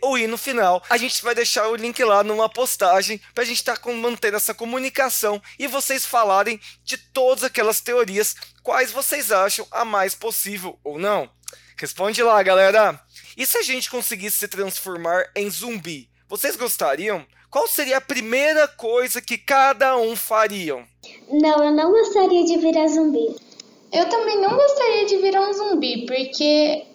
ou 0.00 0.18
I 0.18 0.26
no 0.26 0.36
final. 0.36 0.82
A 0.90 0.96
gente 0.96 1.22
vai 1.22 1.36
deixar 1.36 1.68
o 1.68 1.76
link 1.76 2.02
lá 2.02 2.24
numa 2.24 2.48
postagem 2.48 3.20
pra 3.32 3.44
gente 3.44 3.58
estar 3.58 3.76
tá 3.76 3.92
mantendo 3.92 4.36
essa 4.36 4.52
comunicação 4.52 5.40
e 5.56 5.68
vocês 5.68 6.04
falarem 6.04 6.60
de 6.82 6.96
todas 6.96 7.44
aquelas 7.44 7.80
teorias, 7.80 8.34
quais 8.60 8.90
vocês 8.90 9.30
acham 9.30 9.64
a 9.70 9.84
mais 9.84 10.16
possível 10.16 10.76
ou 10.82 10.98
não. 10.98 11.30
Responde 11.76 12.20
lá, 12.20 12.42
galera! 12.42 13.00
E 13.36 13.46
se 13.46 13.58
a 13.58 13.62
gente 13.62 13.88
conseguisse 13.88 14.38
se 14.38 14.48
transformar 14.48 15.30
em 15.36 15.48
zumbi? 15.48 16.10
Vocês 16.28 16.56
gostariam? 16.56 17.24
Qual 17.48 17.68
seria 17.68 17.98
a 17.98 18.00
primeira 18.00 18.66
coisa 18.66 19.20
que 19.20 19.38
cada 19.38 19.96
um 19.96 20.16
fariam? 20.16 20.84
Não, 21.30 21.64
eu 21.64 21.70
não 21.70 21.92
gostaria 21.92 22.44
de 22.44 22.58
virar 22.58 22.88
zumbi. 22.88 23.51
Eu 23.92 24.08
também 24.08 24.40
não 24.40 24.56
gostaria 24.56 25.04
de 25.04 25.18
virar 25.18 25.48
um 25.48 25.52
zumbi, 25.52 26.06
porque 26.06 26.86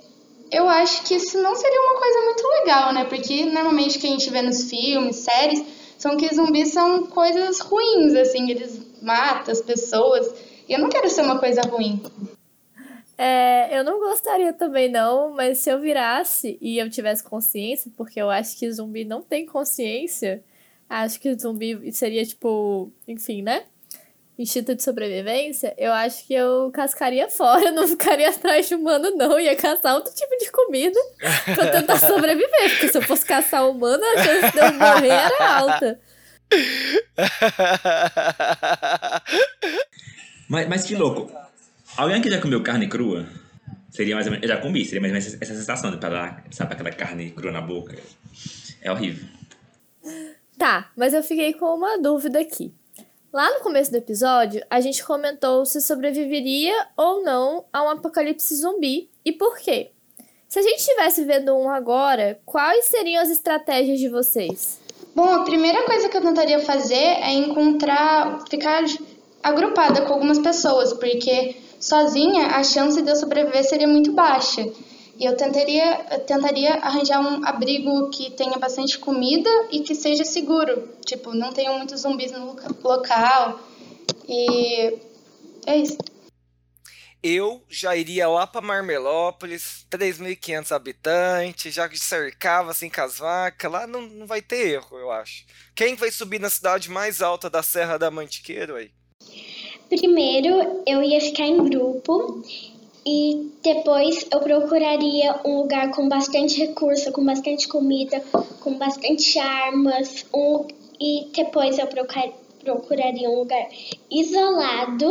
eu 0.51 0.67
acho 0.67 1.03
que 1.03 1.15
isso 1.15 1.39
não 1.41 1.55
seria 1.55 1.81
uma 1.81 1.99
coisa 1.99 2.21
muito 2.21 2.47
legal, 2.47 2.93
né? 2.93 3.05
Porque 3.05 3.45
normalmente 3.45 3.97
o 3.97 4.01
que 4.01 4.07
a 4.07 4.11
gente 4.11 4.29
vê 4.29 4.41
nos 4.41 4.69
filmes, 4.69 5.17
séries, 5.17 5.63
são 5.97 6.17
que 6.17 6.33
zumbis 6.33 6.69
são 6.69 7.05
coisas 7.07 7.59
ruins, 7.59 8.15
assim, 8.15 8.49
eles 8.49 8.81
matam 9.01 9.51
as 9.51 9.61
pessoas. 9.61 10.33
E 10.67 10.73
eu 10.73 10.79
não 10.79 10.89
quero 10.89 11.09
ser 11.09 11.21
uma 11.21 11.39
coisa 11.39 11.61
ruim. 11.61 12.01
É, 13.17 13.77
eu 13.77 13.83
não 13.83 13.99
gostaria 13.99 14.53
também 14.53 14.89
não, 14.89 15.31
mas 15.33 15.59
se 15.59 15.69
eu 15.71 15.79
virasse 15.79 16.57
e 16.61 16.77
eu 16.77 16.89
tivesse 16.89 17.23
consciência, 17.23 17.91
porque 17.97 18.21
eu 18.21 18.29
acho 18.29 18.57
que 18.57 18.71
zumbi 18.71 19.03
não 19.03 19.23
tem 19.23 19.45
consciência, 19.45 20.43
acho 20.87 21.19
que 21.19 21.33
zumbi 21.35 21.91
seria 21.91 22.23
tipo, 22.23 22.91
enfim, 23.07 23.41
né? 23.41 23.65
Instinto 24.37 24.75
de 24.75 24.83
sobrevivência, 24.83 25.73
eu 25.77 25.91
acho 25.91 26.25
que 26.25 26.33
eu 26.33 26.71
cascaria 26.71 27.29
fora, 27.29 27.71
não 27.71 27.87
ficaria 27.87 28.29
atrás 28.29 28.67
de 28.67 28.75
humano, 28.75 29.11
não. 29.11 29.39
Ia 29.39 29.55
caçar 29.55 29.95
outro 29.95 30.13
tipo 30.13 30.37
de 30.37 30.51
comida 30.51 30.99
pra 31.55 31.71
tentar 31.71 31.97
sobreviver. 31.99 32.69
Porque 32.71 32.89
se 32.89 32.97
eu 32.97 33.01
fosse 33.01 33.25
caçar 33.25 33.69
humano, 33.69 34.03
a 34.03 34.23
chance 34.23 34.51
de 34.51 34.59
eu 34.59 34.73
morrer 34.73 35.09
era 35.09 35.57
alta. 35.57 35.99
Mas, 40.49 40.65
mas 40.69 40.85
que 40.85 40.95
louco. 40.95 41.29
Alguém 41.97 42.21
que 42.21 42.29
já 42.29 42.39
comeu 42.39 42.63
carne 42.63 42.87
crua? 42.87 43.27
Seria 43.89 44.15
mais 44.15 44.27
ou 44.27 44.31
menos. 44.31 44.47
Eu 44.47 44.55
já 44.55 44.61
comi, 44.61 44.85
seria 44.85 45.01
mais 45.01 45.11
ou 45.11 45.19
menos 45.19 45.41
essa 45.41 45.55
sensação 45.55 45.91
de 45.91 45.97
parar, 45.97 46.45
sabe, 46.51 46.73
aquela 46.73 46.91
carne 46.91 47.31
crua 47.31 47.51
na 47.51 47.59
boca. 47.59 47.97
É 48.81 48.89
horrível. 48.89 49.27
Tá, 50.57 50.89
mas 50.95 51.13
eu 51.13 51.21
fiquei 51.21 51.53
com 51.53 51.65
uma 51.65 52.01
dúvida 52.01 52.39
aqui. 52.39 52.73
Lá 53.31 53.53
no 53.53 53.59
começo 53.59 53.91
do 53.91 53.97
episódio, 53.97 54.63
a 54.69 54.79
gente 54.79 55.03
comentou 55.03 55.65
se 55.65 55.81
sobreviveria 55.81 56.73
ou 56.95 57.23
não 57.23 57.65
a 57.73 57.83
um 57.83 57.89
apocalipse 57.89 58.55
zumbi 58.55 59.09
e 59.25 59.33
por 59.33 59.57
quê. 59.57 59.91
Se 60.47 60.59
a 60.59 60.61
gente 60.61 60.79
estivesse 60.79 61.25
vendo 61.25 61.53
um 61.53 61.69
agora, 61.69 62.39
quais 62.45 62.85
seriam 62.85 63.21
as 63.21 63.29
estratégias 63.29 63.99
de 63.99 64.07
vocês? 64.07 64.79
Bom, 65.13 65.25
a 65.25 65.43
primeira 65.43 65.83
coisa 65.83 66.07
que 66.07 66.15
eu 66.15 66.21
tentaria 66.21 66.59
fazer 66.59 66.95
é 66.95 67.33
encontrar, 67.33 68.45
ficar 68.49 68.85
agrupada 69.43 70.03
com 70.03 70.13
algumas 70.13 70.39
pessoas, 70.39 70.93
porque 70.93 71.57
sozinha 71.81 72.47
a 72.47 72.63
chance 72.63 73.01
de 73.01 73.09
eu 73.09 73.15
sobreviver 73.17 73.63
seria 73.65 73.87
muito 73.89 74.13
baixa. 74.13 74.65
E 75.19 75.25
eu 75.25 75.35
tentaria, 75.35 76.05
eu 76.11 76.19
tentaria 76.19 76.75
arranjar 76.75 77.19
um 77.19 77.43
abrigo 77.43 78.09
que 78.11 78.29
tenha 78.31 78.57
bastante 78.59 78.99
comida 78.99 79.49
e 79.71 79.79
que 79.79 79.95
seja 79.95 80.23
seguro. 80.23 80.89
Tipo, 81.03 81.33
não 81.33 81.51
tenham 81.51 81.77
muitos 81.77 82.01
zumbis 82.01 82.31
no 82.31 82.55
local. 82.83 83.59
E 84.27 84.99
é 85.65 85.77
isso. 85.77 85.97
Eu 87.23 87.63
já 87.67 87.95
iria 87.95 88.29
lá 88.29 88.45
para 88.45 88.61
Marmelópolis, 88.61 89.87
3.500 89.89 90.71
habitantes, 90.71 91.73
já 91.73 91.89
cercava 91.93 92.69
assim 92.69 92.89
com 92.89 93.01
as 93.01 93.17
vacas. 93.17 93.71
Lá 93.71 93.87
não, 93.87 94.01
não 94.01 94.27
vai 94.27 94.41
ter 94.41 94.73
erro, 94.73 94.99
eu 94.99 95.09
acho. 95.09 95.45
Quem 95.75 95.95
vai 95.95 96.11
subir 96.11 96.39
na 96.39 96.49
cidade 96.49 96.91
mais 96.91 97.23
alta 97.23 97.49
da 97.49 97.63
Serra 97.63 97.97
da 97.97 98.11
Mantiqueiro 98.11 98.75
aí? 98.75 98.91
Primeiro, 99.89 100.83
eu 100.85 101.01
ia 101.01 101.19
ficar 101.19 101.45
em 101.45 101.63
grupo 101.63 102.43
e 103.07 103.51
depois 103.63 104.27
eu 104.29 104.41
procuraria 104.41 105.39
um 105.45 105.61
lugar 105.61 105.91
com 105.91 106.09
bastante 106.09 106.57
recurso, 106.59 107.09
com 107.13 107.23
bastante 107.23 107.65
comida, 107.65 108.19
com 108.59 108.77
bastante 108.77 109.39
armas. 109.39 110.25
Um, 110.33 110.67
e 110.99 111.27
depois 111.33 111.77
eu 111.77 111.87
procuraria 111.87 113.29
um 113.29 113.39
lugar 113.39 113.65
isolado 114.11 115.09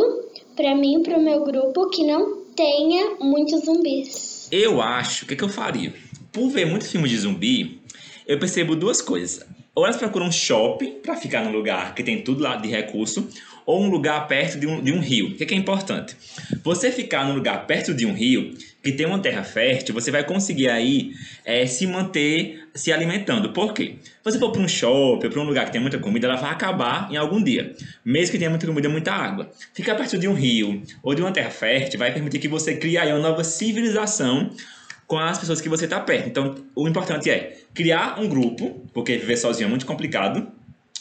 para 0.55 0.75
mim 0.75 0.99
e 0.99 1.03
para 1.03 1.17
o 1.17 1.21
meu 1.23 1.43
grupo 1.43 1.89
que 1.89 2.03
não 2.03 2.43
tenha 2.55 3.15
muitos 3.19 3.65
zumbis. 3.65 4.47
Eu 4.51 4.79
acho, 4.79 5.25
o 5.25 5.27
que, 5.27 5.35
que 5.35 5.43
eu 5.43 5.49
faria? 5.49 5.91
Por 6.31 6.49
ver 6.49 6.65
muito 6.65 6.87
filme 6.87 7.09
de 7.09 7.17
zumbi, 7.17 7.81
eu 8.27 8.37
percebo 8.37 8.75
duas 8.75 9.01
coisas. 9.01 9.43
Ou 9.73 9.85
elas 9.85 9.97
procuram 9.97 10.27
um 10.27 10.31
shopping 10.31 10.99
para 11.01 11.15
ficar 11.15 11.43
num 11.43 11.51
lugar 11.51 11.95
que 11.95 12.03
tem 12.03 12.21
tudo 12.21 12.43
lá 12.43 12.57
de 12.57 12.67
recurso, 12.67 13.27
ou 13.67 13.83
um 13.83 13.89
lugar 13.89 14.25
perto 14.29 14.57
de 14.57 14.65
um, 14.65 14.81
de 14.81 14.93
um 14.93 15.01
rio. 15.01 15.27
O 15.27 15.35
que 15.35 15.43
é, 15.43 15.45
que 15.45 15.53
é 15.53 15.57
importante? 15.57 16.15
Você 16.63 16.89
ficar 16.89 17.25
num 17.25 17.35
lugar 17.35 17.67
perto 17.67 17.93
de 17.93 18.05
um 18.05 18.13
rio, 18.13 18.53
que 18.81 18.93
tem 18.93 19.05
uma 19.05 19.19
terra 19.19 19.43
fértil, 19.43 19.93
você 19.93 20.09
vai 20.09 20.23
conseguir 20.23 20.69
aí 20.69 21.11
é, 21.43 21.65
se 21.65 21.85
manter 21.85 22.65
se 22.73 22.93
alimentando. 22.93 23.51
Por 23.51 23.73
quê? 23.73 23.95
Se 24.01 24.23
você 24.23 24.39
for 24.39 24.53
para 24.53 24.61
um 24.61 24.67
shopping, 24.67 25.29
para 25.29 25.41
um 25.41 25.43
lugar 25.43 25.65
que 25.65 25.73
tem 25.73 25.81
muita 25.81 25.99
comida, 25.99 26.27
ela 26.27 26.37
vai 26.37 26.49
acabar 26.49 27.11
em 27.11 27.17
algum 27.17 27.43
dia. 27.43 27.75
Mesmo 28.05 28.31
que 28.31 28.37
tenha 28.37 28.49
muita 28.49 28.65
comida 28.65 28.87
muita 28.87 29.11
água. 29.11 29.51
Ficar 29.73 29.95
perto 29.95 30.17
de 30.17 30.29
um 30.29 30.33
rio 30.33 30.81
ou 31.03 31.13
de 31.13 31.21
uma 31.21 31.33
terra 31.33 31.49
fértil 31.49 31.99
vai 31.99 32.13
permitir 32.13 32.39
que 32.39 32.47
você 32.47 32.77
crie 32.77 32.97
aí 32.97 33.11
uma 33.11 33.19
nova 33.19 33.43
civilização 33.43 34.49
com 35.05 35.19
as 35.19 35.37
pessoas 35.37 35.59
que 35.59 35.67
você 35.67 35.83
está 35.83 35.99
perto. 35.99 36.29
Então, 36.29 36.55
o 36.73 36.87
importante 36.87 37.29
é 37.29 37.57
criar 37.73 38.17
um 38.19 38.29
grupo, 38.29 38.87
porque 38.93 39.17
viver 39.17 39.35
sozinho 39.35 39.67
é 39.67 39.69
muito 39.69 39.85
complicado. 39.85 40.47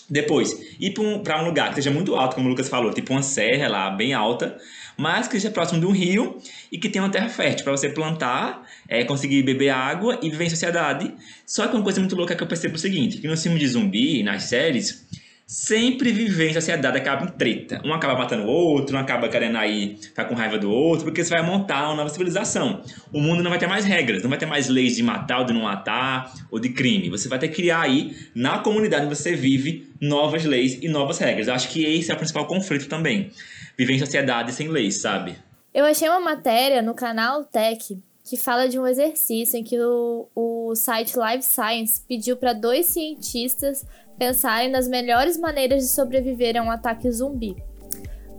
Depois, 0.09 0.57
ir 0.79 0.93
para 0.93 1.41
um, 1.41 1.43
um, 1.43 1.47
lugar 1.47 1.67
que 1.67 1.81
esteja 1.81 1.91
muito 1.91 2.15
alto, 2.15 2.37
como 2.37 2.47
o 2.47 2.51
Lucas 2.51 2.69
falou, 2.69 2.93
tipo 2.93 3.13
uma 3.13 3.23
serra 3.23 3.69
lá, 3.69 3.91
bem 3.91 4.15
alta, 4.15 4.57
mas 4.97 5.27
que 5.27 5.37
esteja 5.37 5.53
próximo 5.53 5.81
de 5.81 5.87
um 5.87 5.91
rio 5.91 6.41
e 6.71 6.79
que 6.79 6.89
tenha 6.89 7.05
uma 7.05 7.11
terra 7.11 7.29
fértil 7.29 7.65
para 7.65 7.77
você 7.77 7.89
plantar, 7.89 8.65
é, 8.89 9.05
conseguir 9.05 9.43
beber 9.43 9.71
água 9.71 10.19
e 10.23 10.31
viver 10.31 10.45
em 10.45 10.51
sociedade. 10.51 11.13
Só 11.45 11.67
que 11.67 11.75
uma 11.75 11.83
coisa 11.83 11.99
muito 11.99 12.15
louca 12.15 12.37
que 12.37 12.43
eu 12.43 12.47
percebo 12.47 12.75
é 12.75 12.77
o 12.77 12.81
seguinte, 12.81 13.19
que 13.19 13.27
no 13.27 13.37
filme 13.37 13.59
de 13.59 13.67
zumbi, 13.67 14.23
nas 14.23 14.45
séries, 14.45 15.07
sempre 15.47 16.11
em 16.11 16.53
sociedade 16.53 16.99
acaba 16.99 17.25
em 17.25 17.29
treta. 17.29 17.81
Um 17.85 17.95
acaba 17.95 18.19
matando 18.19 18.43
o 18.43 18.49
outro, 18.49 18.97
um 18.97 18.99
acaba 18.99 19.29
querendo 19.29 19.57
aí 19.57 19.97
ficar 19.97 20.25
com 20.25 20.35
raiva 20.35 20.59
do 20.59 20.69
outro, 20.69 21.05
porque 21.05 21.23
você 21.23 21.31
vai 21.31 21.43
montar 21.43 21.87
uma 21.87 21.95
nova 21.95 22.09
civilização. 22.09 22.83
O 23.12 23.21
mundo 23.21 23.45
não 23.45 23.50
vai 23.50 23.59
ter 23.59 23.69
mais 23.69 23.85
regras, 23.85 24.23
não 24.23 24.29
vai 24.29 24.38
ter 24.38 24.47
mais 24.47 24.69
leis 24.69 24.97
de 24.97 25.05
matar 25.05 25.38
ou 25.38 25.45
de 25.45 25.53
não 25.53 25.62
matar, 25.62 26.35
ou 26.50 26.59
de 26.59 26.71
crime. 26.71 27.09
Você 27.11 27.29
vai 27.29 27.38
ter 27.38 27.49
que 27.49 27.55
criar 27.55 27.83
aí, 27.83 28.17
na 28.35 28.59
comunidade 28.59 29.07
onde 29.07 29.15
você 29.15 29.37
vive, 29.37 29.88
novas 30.00 30.45
leis 30.45 30.79
e 30.83 30.88
novas 30.88 31.19
regras. 31.19 31.47
Eu 31.47 31.55
acho 31.55 31.69
que 31.69 31.85
esse 31.85 32.11
é 32.11 32.15
o 32.15 32.17
principal 32.17 32.47
conflito 32.47 32.88
também. 32.88 33.31
Viver 33.79 33.93
em 33.93 33.99
sociedade 34.00 34.53
sem 34.53 34.67
leis, 34.67 35.00
sabe? 35.00 35.37
Eu 35.73 35.85
achei 35.85 36.09
uma 36.09 36.21
matéria 36.21 36.83
no 36.83 36.95
canal 36.95 37.45
Tech 37.45 37.97
que 38.29 38.37
fala 38.37 38.69
de 38.69 38.76
um 38.76 38.87
exercício 38.87 39.57
em 39.57 39.62
que 39.62 39.79
o, 39.79 40.26
o 40.35 40.75
site 40.75 41.17
Live 41.17 41.45
Science 41.45 42.03
pediu 42.09 42.37
para 42.37 42.53
dois 42.53 42.87
cientistas 42.87 43.87
pensarem 44.19 44.71
nas 44.71 44.89
melhores 44.89 45.39
maneiras 45.39 45.83
de 45.83 45.89
sobreviver 45.89 46.57
a 46.57 46.63
um 46.63 46.71
ataque 46.71 47.11
zumbi. 47.11 47.57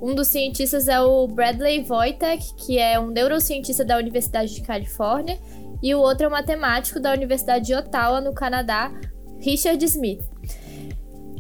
Um 0.01 0.13
dos 0.13 0.27
cientistas 0.27 0.87
é 0.87 0.99
o 0.99 1.27
Bradley 1.27 1.83
Wojtek, 1.87 2.53
que 2.55 2.77
é 2.77 2.99
um 2.99 3.07
neurocientista 3.07 3.83
da 3.83 3.97
Universidade 3.97 4.53
de 4.53 4.61
Califórnia, 4.61 5.39
e 5.81 5.93
o 5.93 5.99
outro 5.99 6.25
é 6.25 6.27
um 6.27 6.31
matemático 6.31 6.99
da 6.99 7.11
Universidade 7.11 7.65
de 7.65 7.75
Ottawa, 7.75 8.21
no 8.21 8.33
Canadá, 8.33 8.91
Richard 9.39 9.83
Smith. 9.85 10.21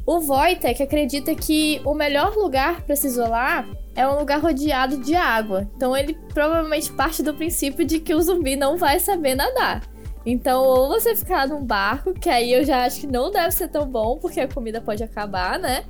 O 0.05 0.19
Wojtek 0.19 0.81
acredita 0.81 1.35
que 1.35 1.81
o 1.85 1.93
melhor 1.93 2.35
lugar 2.35 2.81
para 2.83 2.95
se 2.95 3.07
isolar 3.07 3.67
é 3.93 4.07
um 4.07 4.17
lugar 4.19 4.39
rodeado 4.39 4.97
de 4.97 5.15
água. 5.15 5.69
Então 5.75 5.97
ele 5.97 6.13
provavelmente 6.33 6.91
parte 6.93 7.21
do 7.21 7.33
princípio 7.33 7.83
de 7.83 7.99
que 7.99 8.13
o 8.13 8.21
zumbi 8.21 8.55
não 8.55 8.77
vai 8.77 8.99
saber 8.99 9.35
nadar. 9.35 9.81
Então, 10.29 10.61
ou 10.61 10.89
você 10.89 11.15
ficar 11.15 11.47
num 11.47 11.63
barco, 11.63 12.13
que 12.13 12.29
aí 12.29 12.51
eu 12.51 12.65
já 12.65 12.83
acho 12.83 12.99
que 12.99 13.07
não 13.07 13.31
deve 13.31 13.51
ser 13.51 13.69
tão 13.69 13.89
bom, 13.89 14.17
porque 14.17 14.41
a 14.41 14.47
comida 14.47 14.81
pode 14.81 15.01
acabar, 15.01 15.57
né? 15.57 15.85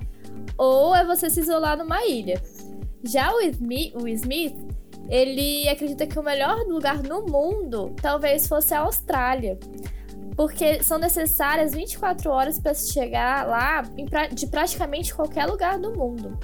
Ou 0.55 0.95
é 0.95 1.03
você 1.03 1.27
se 1.27 1.39
isolar 1.39 1.75
numa 1.75 2.05
ilha. 2.05 2.39
Já 3.03 3.33
o 3.33 3.41
Smith, 3.41 3.95
o 3.95 4.07
Smith 4.07 4.55
ele 5.09 5.67
acredita 5.67 6.05
que 6.05 6.19
o 6.19 6.23
melhor 6.23 6.67
lugar 6.67 7.01
no 7.01 7.25
mundo 7.25 7.95
talvez 7.99 8.47
fosse 8.47 8.75
a 8.75 8.81
Austrália. 8.81 9.57
Porque 10.35 10.83
são 10.83 10.99
necessárias 10.99 11.73
24 11.73 12.29
horas 12.29 12.59
para 12.59 12.75
se 12.75 12.93
chegar 12.93 13.47
lá 13.47 13.81
de 14.31 14.45
praticamente 14.45 15.15
qualquer 15.15 15.47
lugar 15.47 15.79
do 15.79 15.97
mundo. 15.97 16.37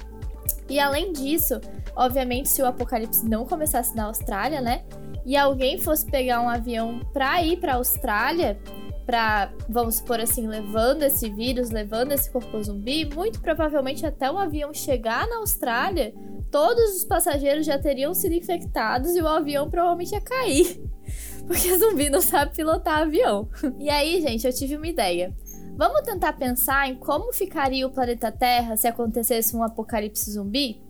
E 0.68 0.80
além 0.80 1.12
disso, 1.12 1.60
obviamente, 1.94 2.48
se 2.48 2.60
o 2.60 2.66
apocalipse 2.66 3.24
não 3.24 3.46
começasse 3.46 3.94
na 3.94 4.06
Austrália, 4.06 4.60
né? 4.60 4.82
E 5.24 5.36
alguém 5.36 5.78
fosse 5.78 6.04
pegar 6.06 6.40
um 6.40 6.48
avião 6.48 7.00
para 7.12 7.42
ir 7.42 7.58
para 7.58 7.72
a 7.72 7.76
Austrália, 7.76 8.58
para, 9.06 9.52
vamos 9.68 9.96
supor 9.96 10.20
assim, 10.20 10.46
levando 10.46 11.02
esse 11.02 11.28
vírus, 11.30 11.70
levando 11.70 12.12
esse 12.12 12.30
corpo 12.30 12.62
zumbi, 12.62 13.04
muito 13.04 13.40
provavelmente 13.40 14.04
até 14.04 14.30
o 14.30 14.38
avião 14.38 14.72
chegar 14.72 15.26
na 15.28 15.38
Austrália, 15.38 16.14
todos 16.50 16.96
os 16.96 17.04
passageiros 17.04 17.66
já 17.66 17.78
teriam 17.78 18.14
sido 18.14 18.34
infectados 18.34 19.14
e 19.16 19.20
o 19.20 19.28
avião 19.28 19.68
provavelmente 19.68 20.12
ia 20.12 20.20
cair. 20.20 20.80
Porque 21.46 21.76
zumbi 21.76 22.08
não 22.08 22.22
sabe 22.22 22.54
pilotar 22.54 23.02
avião. 23.02 23.48
E 23.78 23.90
aí, 23.90 24.22
gente, 24.22 24.46
eu 24.46 24.52
tive 24.52 24.76
uma 24.76 24.86
ideia. 24.86 25.36
Vamos 25.76 26.02
tentar 26.02 26.32
pensar 26.34 26.88
em 26.88 26.94
como 26.94 27.32
ficaria 27.32 27.86
o 27.86 27.90
planeta 27.90 28.30
Terra 28.30 28.76
se 28.76 28.86
acontecesse 28.86 29.56
um 29.56 29.62
apocalipse 29.62 30.30
zumbi? 30.30 30.80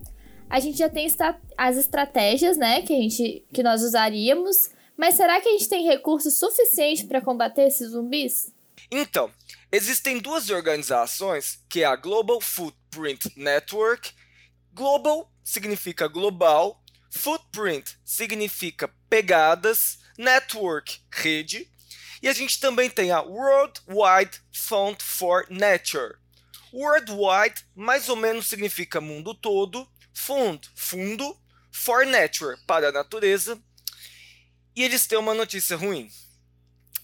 A 0.48 0.60
gente 0.60 0.78
já 0.78 0.88
tem 0.88 1.06
as 1.56 1.76
estratégias, 1.76 2.56
né, 2.56 2.82
que 2.82 2.92
a 2.92 2.96
gente 2.96 3.44
que 3.52 3.62
nós 3.62 3.82
usaríamos, 3.82 4.70
mas 4.96 5.14
será 5.14 5.40
que 5.40 5.48
a 5.48 5.52
gente 5.52 5.68
tem 5.68 5.84
recursos 5.84 6.38
suficientes 6.38 7.04
para 7.04 7.20
combater 7.20 7.66
esses 7.66 7.90
zumbis? 7.90 8.52
Então, 8.90 9.30
existem 9.72 10.18
duas 10.18 10.50
organizações, 10.50 11.58
que 11.68 11.82
é 11.82 11.86
a 11.86 11.96
Global 11.96 12.40
Footprint 12.40 13.26
Network 13.36 14.12
Global 14.74 15.32
significa 15.44 16.08
global, 16.08 16.82
footprint 17.08 17.96
significa 18.04 18.92
pegadas, 19.08 20.00
network, 20.18 21.00
rede, 21.12 21.70
e 22.20 22.26
a 22.26 22.32
gente 22.32 22.58
também 22.58 22.90
tem 22.90 23.12
a 23.12 23.22
World 23.22 23.80
Wide 23.86 24.40
Fund 24.52 25.00
for 25.00 25.46
Nature. 25.48 26.16
Worldwide 26.72 27.64
mais 27.76 28.08
ou 28.08 28.16
menos 28.16 28.48
significa 28.48 29.00
mundo 29.00 29.32
todo, 29.32 29.88
fund, 30.14 30.66
fundo, 30.74 31.38
for 31.70 32.06
nature, 32.06 32.56
para 32.66 32.88
a 32.88 32.92
natureza. 32.92 33.62
E 34.74 34.82
eles 34.82 35.06
têm 35.06 35.18
uma 35.18 35.34
notícia 35.34 35.76
ruim. 35.76 36.10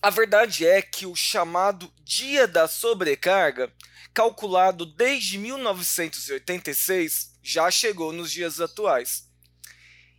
A 0.01 0.09
verdade 0.09 0.67
é 0.67 0.81
que 0.81 1.05
o 1.05 1.15
chamado 1.15 1.93
Dia 2.03 2.49
da 2.49 2.67
Sobrecarga, 2.67 3.71
calculado 4.15 4.87
desde 4.87 5.37
1986, 5.37 7.39
já 7.43 7.71
chegou 7.71 8.13
nos 8.13 8.33
dias 8.33 8.61
atuais. 8.61 9.29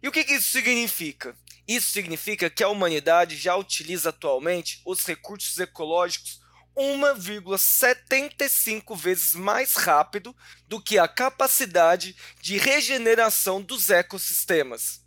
E 0.04 0.08
o 0.08 0.12
que, 0.12 0.24
que 0.24 0.34
isso 0.34 0.52
significa? 0.52 1.36
Isso 1.68 1.92
significa 1.92 2.50
que 2.50 2.64
a 2.64 2.70
humanidade 2.70 3.38
já 3.38 3.56
utiliza 3.56 4.10
atualmente 4.10 4.82
os 4.86 5.06
recursos 5.06 5.58
ecológicos 5.58 6.42
1,75 6.76 8.96
vezes 8.96 9.36
mais 9.36 9.76
rápido 9.76 10.36
do 10.68 10.82
que 10.82 10.98
a 10.98 11.08
capacidade 11.08 12.16
de 12.42 12.58
regeneração 12.58 13.62
dos 13.62 13.90
ecossistemas. 13.90 15.02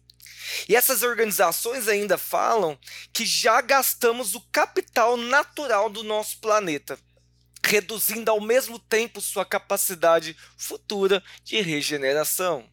E 0.68 0.76
essas 0.76 1.02
organizações 1.02 1.88
ainda 1.88 2.18
falam 2.18 2.78
que 3.12 3.24
já 3.24 3.60
gastamos 3.60 4.34
o 4.34 4.40
capital 4.52 5.16
natural 5.16 5.88
do 5.88 6.04
nosso 6.04 6.38
planeta, 6.38 6.98
reduzindo 7.64 8.30
ao 8.30 8.40
mesmo 8.40 8.78
tempo 8.78 9.20
sua 9.20 9.44
capacidade 9.44 10.36
futura 10.56 11.22
de 11.42 11.60
regeneração. 11.60 12.64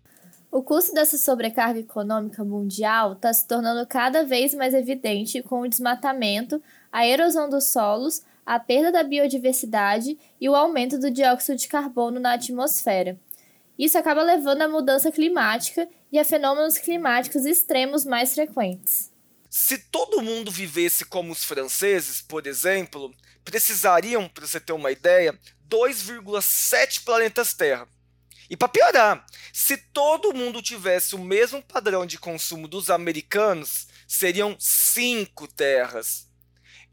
O 0.51 0.61
custo 0.61 0.93
dessa 0.93 1.17
sobrecarga 1.17 1.79
econômica 1.79 2.43
mundial 2.43 3.13
está 3.13 3.33
se 3.33 3.47
tornando 3.47 3.87
cada 3.87 4.25
vez 4.25 4.53
mais 4.53 4.73
evidente 4.73 5.41
com 5.41 5.61
o 5.61 5.67
desmatamento, 5.67 6.61
a 6.91 7.07
erosão 7.07 7.49
dos 7.49 7.71
solos, 7.71 8.21
a 8.45 8.59
perda 8.59 8.91
da 8.91 9.03
biodiversidade 9.03 10.17
e 10.39 10.49
o 10.49 10.55
aumento 10.55 10.99
do 10.99 11.11
dióxido 11.11 11.57
de 11.57 11.67
carbono 11.67 12.19
na 12.19 12.33
atmosfera. 12.33 13.19
Isso 13.77 13.97
acaba 13.97 14.21
levando 14.21 14.61
à 14.61 14.67
mudança 14.67 15.11
climática 15.11 15.87
e 16.11 16.19
a 16.19 16.25
fenômenos 16.25 16.77
climáticos 16.77 17.45
extremos 17.45 18.05
mais 18.05 18.33
frequentes. 18.33 19.11
Se 19.49 19.77
todo 19.77 20.21
mundo 20.21 20.51
vivesse 20.51 21.03
como 21.03 21.31
os 21.31 21.43
franceses, 21.43 22.21
por 22.21 22.47
exemplo, 22.47 23.13
precisariam, 23.43 24.29
para 24.29 24.45
você 24.45 24.59
ter 24.59 24.73
uma 24.73 24.91
ideia, 24.91 25.37
2,7 25.69 27.03
planetas 27.03 27.53
Terra. 27.53 27.87
E 28.49 28.57
para 28.57 28.67
piorar, 28.67 29.25
se 29.53 29.77
todo 29.77 30.33
mundo 30.33 30.61
tivesse 30.61 31.15
o 31.15 31.19
mesmo 31.19 31.63
padrão 31.63 32.05
de 32.05 32.17
consumo 32.17 32.67
dos 32.67 32.89
americanos, 32.89 33.87
seriam 34.05 34.57
cinco 34.59 35.47
terras. 35.47 36.29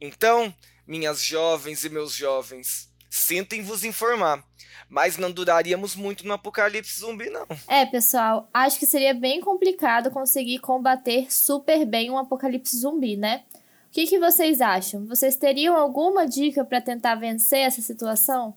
Então, 0.00 0.54
minhas 0.88 1.22
jovens 1.22 1.84
e 1.84 1.90
meus 1.90 2.14
jovens, 2.14 2.88
sintem 3.10 3.62
vos 3.62 3.84
informar, 3.84 4.42
mas 4.88 5.18
não 5.18 5.30
duraríamos 5.30 5.94
muito 5.94 6.26
no 6.26 6.32
apocalipse 6.32 7.00
zumbi, 7.00 7.28
não. 7.28 7.46
É, 7.68 7.84
pessoal, 7.84 8.48
acho 8.52 8.78
que 8.78 8.86
seria 8.86 9.12
bem 9.12 9.40
complicado 9.40 10.10
conseguir 10.10 10.58
combater 10.60 11.30
super 11.30 11.84
bem 11.84 12.10
um 12.10 12.16
apocalipse 12.16 12.78
zumbi, 12.78 13.16
né? 13.16 13.44
O 13.88 13.90
que, 13.90 14.06
que 14.06 14.18
vocês 14.18 14.60
acham? 14.60 15.06
Vocês 15.06 15.34
teriam 15.34 15.74
alguma 15.74 16.26
dica 16.26 16.62
para 16.62 16.80
tentar 16.80 17.14
vencer 17.14 17.60
essa 17.60 17.80
situação? 17.80 18.54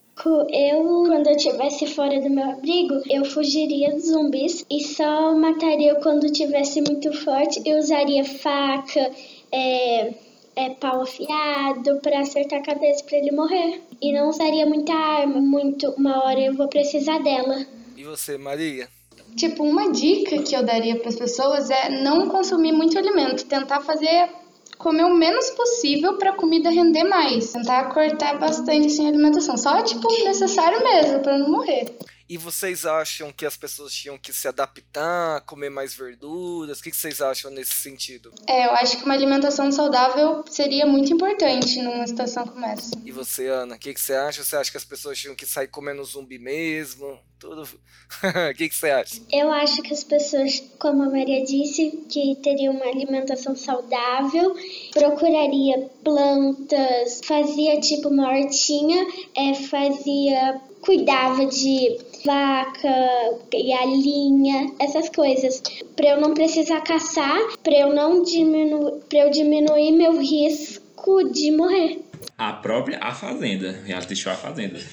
Eu, 0.49 1.05
quando 1.07 1.27
eu 1.27 1.35
estivesse 1.35 1.87
fora 1.87 2.19
do 2.19 2.29
meu 2.29 2.51
abrigo, 2.51 3.01
eu 3.09 3.23
fugiria 3.23 3.93
dos 3.93 4.07
zumbis 4.07 4.65
e 4.69 4.83
só 4.83 5.33
mataria 5.33 5.95
quando 5.95 6.25
estivesse 6.25 6.81
muito 6.81 7.13
forte. 7.23 7.61
Eu 7.65 7.79
usaria 7.79 8.25
faca, 8.25 9.09
é, 9.51 10.13
é, 10.55 10.69
pau 10.71 11.01
afiado 11.01 11.99
para 12.01 12.19
acertar 12.19 12.59
a 12.59 12.63
cabeça 12.63 13.03
para 13.03 13.17
ele 13.17 13.31
morrer. 13.31 13.81
E 14.01 14.13
não 14.13 14.29
usaria 14.29 14.65
muita 14.65 14.93
arma, 14.93 15.39
muito. 15.39 15.89
Uma 15.91 16.23
hora 16.23 16.39
eu 16.39 16.53
vou 16.55 16.67
precisar 16.67 17.19
dela. 17.19 17.65
E 17.95 18.03
você, 18.03 18.37
Maria? 18.37 18.87
Tipo, 19.35 19.63
uma 19.63 19.91
dica 19.91 20.41
que 20.43 20.55
eu 20.55 20.63
daria 20.63 20.97
para 20.97 21.09
as 21.09 21.15
pessoas 21.15 21.69
é 21.69 21.89
não 22.01 22.29
consumir 22.29 22.73
muito 22.73 22.97
alimento, 22.97 23.45
tentar 23.45 23.79
fazer 23.81 24.29
comer 24.77 25.05
o 25.05 25.13
menos 25.13 25.49
possível 25.51 26.17
para 26.17 26.31
a 26.31 26.35
comida 26.35 26.69
render 26.69 27.03
mais. 27.03 27.53
Tentar 27.53 27.85
cortar 27.93 28.37
bastante 28.39 28.87
assim, 28.87 29.05
a 29.05 29.09
alimentação. 29.09 29.55
Só, 29.55 29.81
tipo, 29.83 30.07
necessário 30.23 30.83
mesmo, 30.83 31.19
para 31.19 31.37
não 31.37 31.49
morrer. 31.49 31.95
E 32.31 32.37
vocês 32.37 32.85
acham 32.85 33.29
que 33.29 33.45
as 33.45 33.57
pessoas 33.57 33.91
tinham 33.91 34.17
que 34.17 34.31
se 34.31 34.47
adaptar, 34.47 35.41
comer 35.41 35.69
mais 35.69 35.93
verduras? 35.93 36.79
O 36.79 36.83
que 36.83 36.93
vocês 36.93 37.19
acham 37.21 37.51
nesse 37.51 37.73
sentido? 37.73 38.33
É, 38.47 38.67
eu 38.67 38.71
acho 38.71 38.95
que 38.95 39.03
uma 39.03 39.13
alimentação 39.13 39.69
saudável 39.69 40.41
seria 40.49 40.85
muito 40.85 41.11
importante 41.11 41.81
numa 41.81 42.07
situação 42.07 42.47
como 42.47 42.65
essa. 42.65 42.91
E 43.03 43.11
você, 43.11 43.47
Ana, 43.47 43.75
o 43.75 43.77
que 43.77 43.93
você 43.93 44.13
acha? 44.13 44.45
Você 44.45 44.55
acha 44.55 44.71
que 44.71 44.77
as 44.77 44.85
pessoas 44.85 45.19
tinham 45.19 45.35
que 45.35 45.45
sair 45.45 45.67
comendo 45.67 46.05
zumbi 46.05 46.39
mesmo? 46.39 47.19
Tudo. 47.37 47.67
O 48.51 48.55
que 48.55 48.69
você 48.69 48.91
acha? 48.91 49.21
Eu 49.29 49.51
acho 49.51 49.81
que 49.81 49.93
as 49.93 50.03
pessoas, 50.05 50.63
como 50.79 51.03
a 51.03 51.09
Maria 51.09 51.43
disse, 51.43 52.05
que 52.09 52.37
teriam 52.41 52.75
uma 52.75 52.85
alimentação 52.85 53.57
saudável, 53.57 54.55
procuraria 54.93 55.89
plantas, 56.01 57.19
fazia 57.25 57.77
tipo 57.81 58.07
uma 58.07 58.29
hortinha, 58.29 59.05
é, 59.35 59.53
fazia 59.53 60.61
cuidava 60.81 61.45
de 61.45 61.97
vaca, 62.25 63.39
galinha, 63.51 64.73
essas 64.79 65.09
coisas, 65.09 65.61
para 65.95 66.09
eu 66.11 66.21
não 66.21 66.33
precisar 66.33 66.81
caçar, 66.81 67.39
para 67.63 67.73
eu 67.73 67.93
não 67.93 68.23
diminuir, 68.23 69.01
para 69.09 69.19
eu 69.19 69.29
diminuir 69.29 69.91
meu 69.91 70.19
risco 70.19 71.23
de 71.31 71.51
morrer. 71.51 71.99
A 72.37 72.53
própria 72.53 72.99
a 72.99 73.13
fazenda, 73.13 73.83
ela 73.87 74.01
deixou 74.01 74.31
a 74.31 74.35
fazenda. 74.35 74.79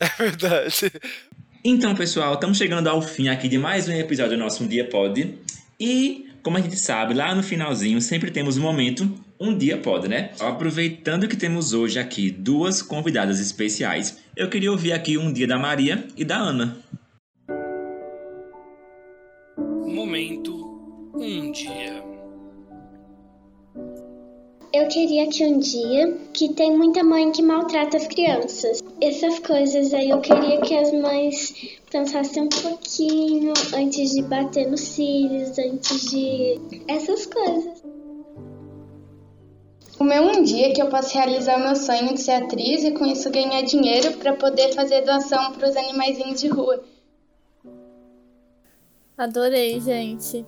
É 0.00 0.08
verdade. 0.16 0.90
Então, 1.62 1.94
pessoal, 1.94 2.32
estamos 2.32 2.56
chegando 2.56 2.88
ao 2.88 3.02
fim 3.02 3.28
aqui 3.28 3.48
de 3.48 3.58
mais 3.58 3.86
um 3.86 3.92
episódio 3.92 4.34
do 4.34 4.42
nosso 4.42 4.64
Um 4.64 4.66
Dia 4.66 4.86
Pode. 4.88 5.34
E, 5.78 6.30
como 6.42 6.56
a 6.56 6.60
gente 6.60 6.76
sabe, 6.76 7.12
lá 7.12 7.34
no 7.34 7.42
finalzinho 7.42 8.00
sempre 8.00 8.30
temos 8.30 8.56
um 8.56 8.62
momento 8.62 9.06
Um 9.42 9.56
Dia 9.56 9.78
Pode, 9.78 10.06
né? 10.06 10.32
Aproveitando 10.38 11.26
que 11.26 11.34
temos 11.34 11.72
hoje 11.72 11.98
aqui 11.98 12.30
duas 12.30 12.82
convidadas 12.82 13.40
especiais, 13.40 14.18
eu 14.36 14.50
queria 14.50 14.70
ouvir 14.70 14.92
aqui 14.92 15.16
um 15.16 15.32
dia 15.32 15.46
da 15.46 15.58
Maria 15.58 16.06
e 16.14 16.26
da 16.26 16.36
Ana. 16.36 16.76
Momento 19.86 20.52
Um 21.14 21.50
Dia. 21.52 22.04
Eu 24.74 24.86
queria 24.88 25.26
que 25.28 25.44
um 25.46 25.58
dia, 25.58 26.18
que 26.34 26.50
tem 26.50 26.76
muita 26.76 27.02
mãe 27.02 27.32
que 27.32 27.42
maltrata 27.42 27.96
as 27.96 28.06
crianças, 28.06 28.82
essas 29.00 29.38
coisas 29.38 29.94
aí, 29.94 30.10
eu 30.10 30.20
queria 30.20 30.60
que 30.60 30.76
as 30.76 30.92
mães 30.92 31.78
pensassem 31.90 32.42
um 32.42 32.48
pouquinho 32.48 33.54
antes 33.74 34.10
de 34.10 34.22
bater 34.22 34.70
nos 34.70 34.82
cílios, 34.82 35.58
antes 35.58 36.10
de. 36.10 36.60
essas 36.86 37.24
coisas. 37.24 37.79
O 40.00 40.04
meu 40.04 40.22
um 40.22 40.42
dia 40.42 40.72
que 40.72 40.80
eu 40.80 40.88
posso 40.88 41.12
realizar 41.12 41.56
o 41.56 41.60
meu 41.60 41.76
sonho 41.76 42.14
de 42.14 42.22
ser 42.22 42.30
atriz 42.30 42.82
e 42.84 42.92
com 42.92 43.04
isso 43.04 43.30
ganhar 43.30 43.60
dinheiro 43.60 44.16
para 44.16 44.32
poder 44.32 44.74
fazer 44.74 45.02
doação 45.02 45.52
para 45.52 45.68
os 45.68 45.76
animaizinhos 45.76 46.40
de 46.40 46.48
rua. 46.48 46.82
Adorei, 49.18 49.78
gente. 49.78 50.46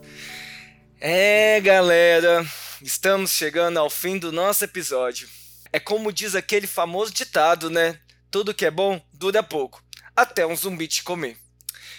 É, 0.99 1.61
galera, 1.61 2.47
estamos 2.81 3.33
chegando 3.33 3.77
ao 3.77 3.91
fim 3.91 4.17
do 4.17 4.33
nosso 4.33 4.65
episódio. 4.65 5.29
É 5.71 5.79
como 5.79 6.11
diz 6.11 6.35
aquele 6.35 6.67
famoso 6.67 7.12
ditado, 7.12 7.69
né? 7.69 8.01
Tudo 8.31 8.55
que 8.55 8.65
é 8.65 8.71
bom 8.71 8.99
dura 9.12 9.43
pouco, 9.43 9.85
até 10.17 10.47
um 10.47 10.57
zumbi 10.57 10.88
te 10.88 11.05
comer. 11.05 11.37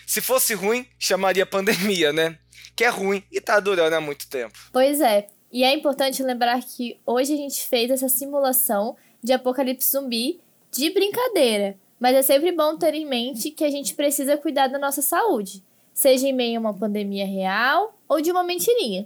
Se 0.07 0.21
fosse 0.21 0.55
ruim, 0.55 0.87
chamaria 0.97 1.45
pandemia, 1.45 2.11
né? 2.11 2.35
Que 2.75 2.83
é 2.83 2.89
ruim 2.89 3.23
e 3.31 3.39
tá 3.39 3.59
durando 3.59 3.93
há 3.93 4.01
muito 4.01 4.27
tempo. 4.27 4.57
Pois 4.71 4.99
é. 4.99 5.27
E 5.53 5.63
é 5.63 5.71
importante 5.71 6.23
lembrar 6.23 6.63
que 6.63 6.97
hoje 7.05 7.31
a 7.31 7.37
gente 7.37 7.61
fez 7.67 7.91
essa 7.91 8.09
simulação 8.09 8.95
de 9.23 9.31
apocalipse 9.31 9.91
zumbi 9.91 10.39
de 10.71 10.89
brincadeira. 10.89 11.77
Mas 11.99 12.15
é 12.15 12.23
sempre 12.23 12.51
bom 12.51 12.75
ter 12.75 12.95
em 12.95 13.05
mente 13.05 13.51
que 13.51 13.63
a 13.63 13.69
gente 13.69 13.93
precisa 13.93 14.35
cuidar 14.35 14.65
da 14.65 14.79
nossa 14.79 15.03
saúde, 15.03 15.63
seja 15.93 16.27
em 16.27 16.33
meio 16.33 16.57
a 16.57 16.59
uma 16.59 16.73
pandemia 16.73 17.27
real 17.27 17.95
ou 18.09 18.19
de 18.19 18.31
uma 18.31 18.43
mentirinha. 18.43 19.05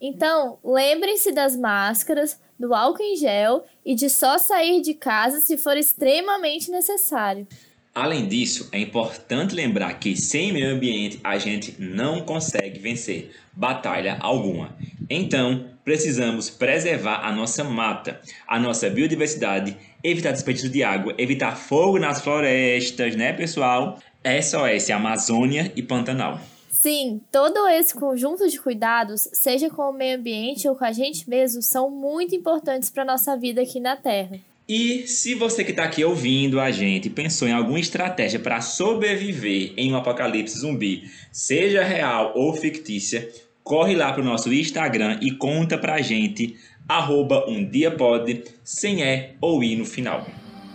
Então, 0.00 0.58
lembrem-se 0.64 1.30
das 1.30 1.56
máscaras, 1.56 2.40
do 2.58 2.74
álcool 2.74 3.04
em 3.04 3.16
gel 3.16 3.64
e 3.86 3.94
de 3.94 4.10
só 4.10 4.36
sair 4.36 4.80
de 4.80 4.94
casa 4.94 5.40
se 5.40 5.56
for 5.56 5.76
extremamente 5.76 6.72
necessário. 6.72 7.46
Além 7.94 8.26
disso, 8.26 8.68
é 8.72 8.80
importante 8.80 9.54
lembrar 9.54 10.00
que 10.00 10.16
sem 10.16 10.52
meio 10.52 10.74
ambiente 10.74 11.20
a 11.22 11.38
gente 11.38 11.80
não 11.80 12.22
consegue 12.22 12.80
vencer 12.80 13.30
batalha 13.52 14.18
alguma. 14.20 14.76
Então, 15.08 15.73
precisamos 15.84 16.48
preservar 16.48 17.26
a 17.26 17.30
nossa 17.30 17.62
mata, 17.62 18.20
a 18.48 18.58
nossa 18.58 18.88
biodiversidade, 18.88 19.76
evitar 20.02 20.32
desperdício 20.32 20.70
de 20.70 20.82
água, 20.82 21.14
evitar 21.18 21.56
fogo 21.56 21.98
nas 21.98 22.22
florestas, 22.22 23.14
né, 23.14 23.32
pessoal? 23.32 23.98
SOS 24.24 24.90
Amazônia 24.90 25.70
e 25.76 25.82
Pantanal. 25.82 26.40
Sim, 26.70 27.20
todo 27.30 27.68
esse 27.68 27.94
conjunto 27.94 28.48
de 28.48 28.60
cuidados, 28.60 29.28
seja 29.32 29.70
com 29.70 29.82
o 29.82 29.92
meio 29.92 30.18
ambiente 30.18 30.68
ou 30.68 30.74
com 30.74 30.84
a 30.84 30.92
gente 30.92 31.28
mesmo, 31.28 31.62
são 31.62 31.90
muito 31.90 32.34
importantes 32.34 32.90
para 32.90 33.04
nossa 33.04 33.36
vida 33.36 33.62
aqui 33.62 33.80
na 33.80 33.96
Terra. 33.96 34.38
E 34.68 35.06
se 35.06 35.34
você 35.34 35.62
que 35.62 35.72
está 35.72 35.84
aqui 35.84 36.02
ouvindo 36.02 36.58
a 36.58 36.70
gente 36.70 37.10
pensou 37.10 37.46
em 37.46 37.52
alguma 37.52 37.78
estratégia 37.78 38.40
para 38.40 38.62
sobreviver 38.62 39.74
em 39.76 39.92
um 39.92 39.96
apocalipse 39.96 40.58
zumbi, 40.58 41.10
seja 41.30 41.84
real 41.84 42.32
ou 42.34 42.54
fictícia, 42.54 43.28
corre 43.64 43.96
lá 43.96 44.12
pro 44.12 44.22
nosso 44.22 44.52
Instagram 44.52 45.18
e 45.22 45.32
conta 45.32 45.78
pra 45.78 46.02
gente, 46.02 46.54
arroba 46.86 47.46
um 47.48 47.66
dia 47.68 47.90
pode, 47.90 48.44
sem 48.62 49.02
é 49.02 49.32
ou 49.40 49.64
i 49.64 49.74
no 49.74 49.86
final. 49.86 50.26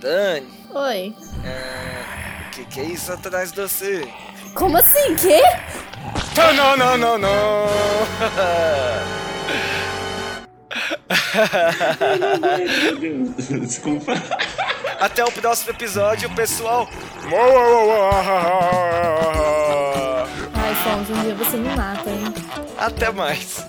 Dani, 0.01 0.47
Oi. 0.73 1.13
o 2.47 2.49
que, 2.49 2.65
que 2.65 2.79
é 2.79 2.85
isso 2.85 3.13
atrás 3.13 3.51
de 3.51 3.61
você? 3.61 4.07
Como 4.55 4.75
assim? 4.75 5.15
Quê? 5.15 5.39
Não, 6.35 6.53
não, 6.53 6.75
não, 6.77 6.97
não, 6.97 7.17
não. 7.19 7.67
Desculpa. 13.61 14.13
Até 14.99 15.23
o 15.23 15.31
próximo 15.31 15.71
episódio, 15.71 16.29
pessoal. 16.31 16.89
Ai, 20.53 20.75
Fons, 20.75 21.09
um 21.09 21.21
dia 21.21 21.35
você 21.35 21.57
me 21.57 21.75
mata, 21.75 22.09
hein? 22.09 22.18
Até 22.79 23.11
mais. 23.11 23.65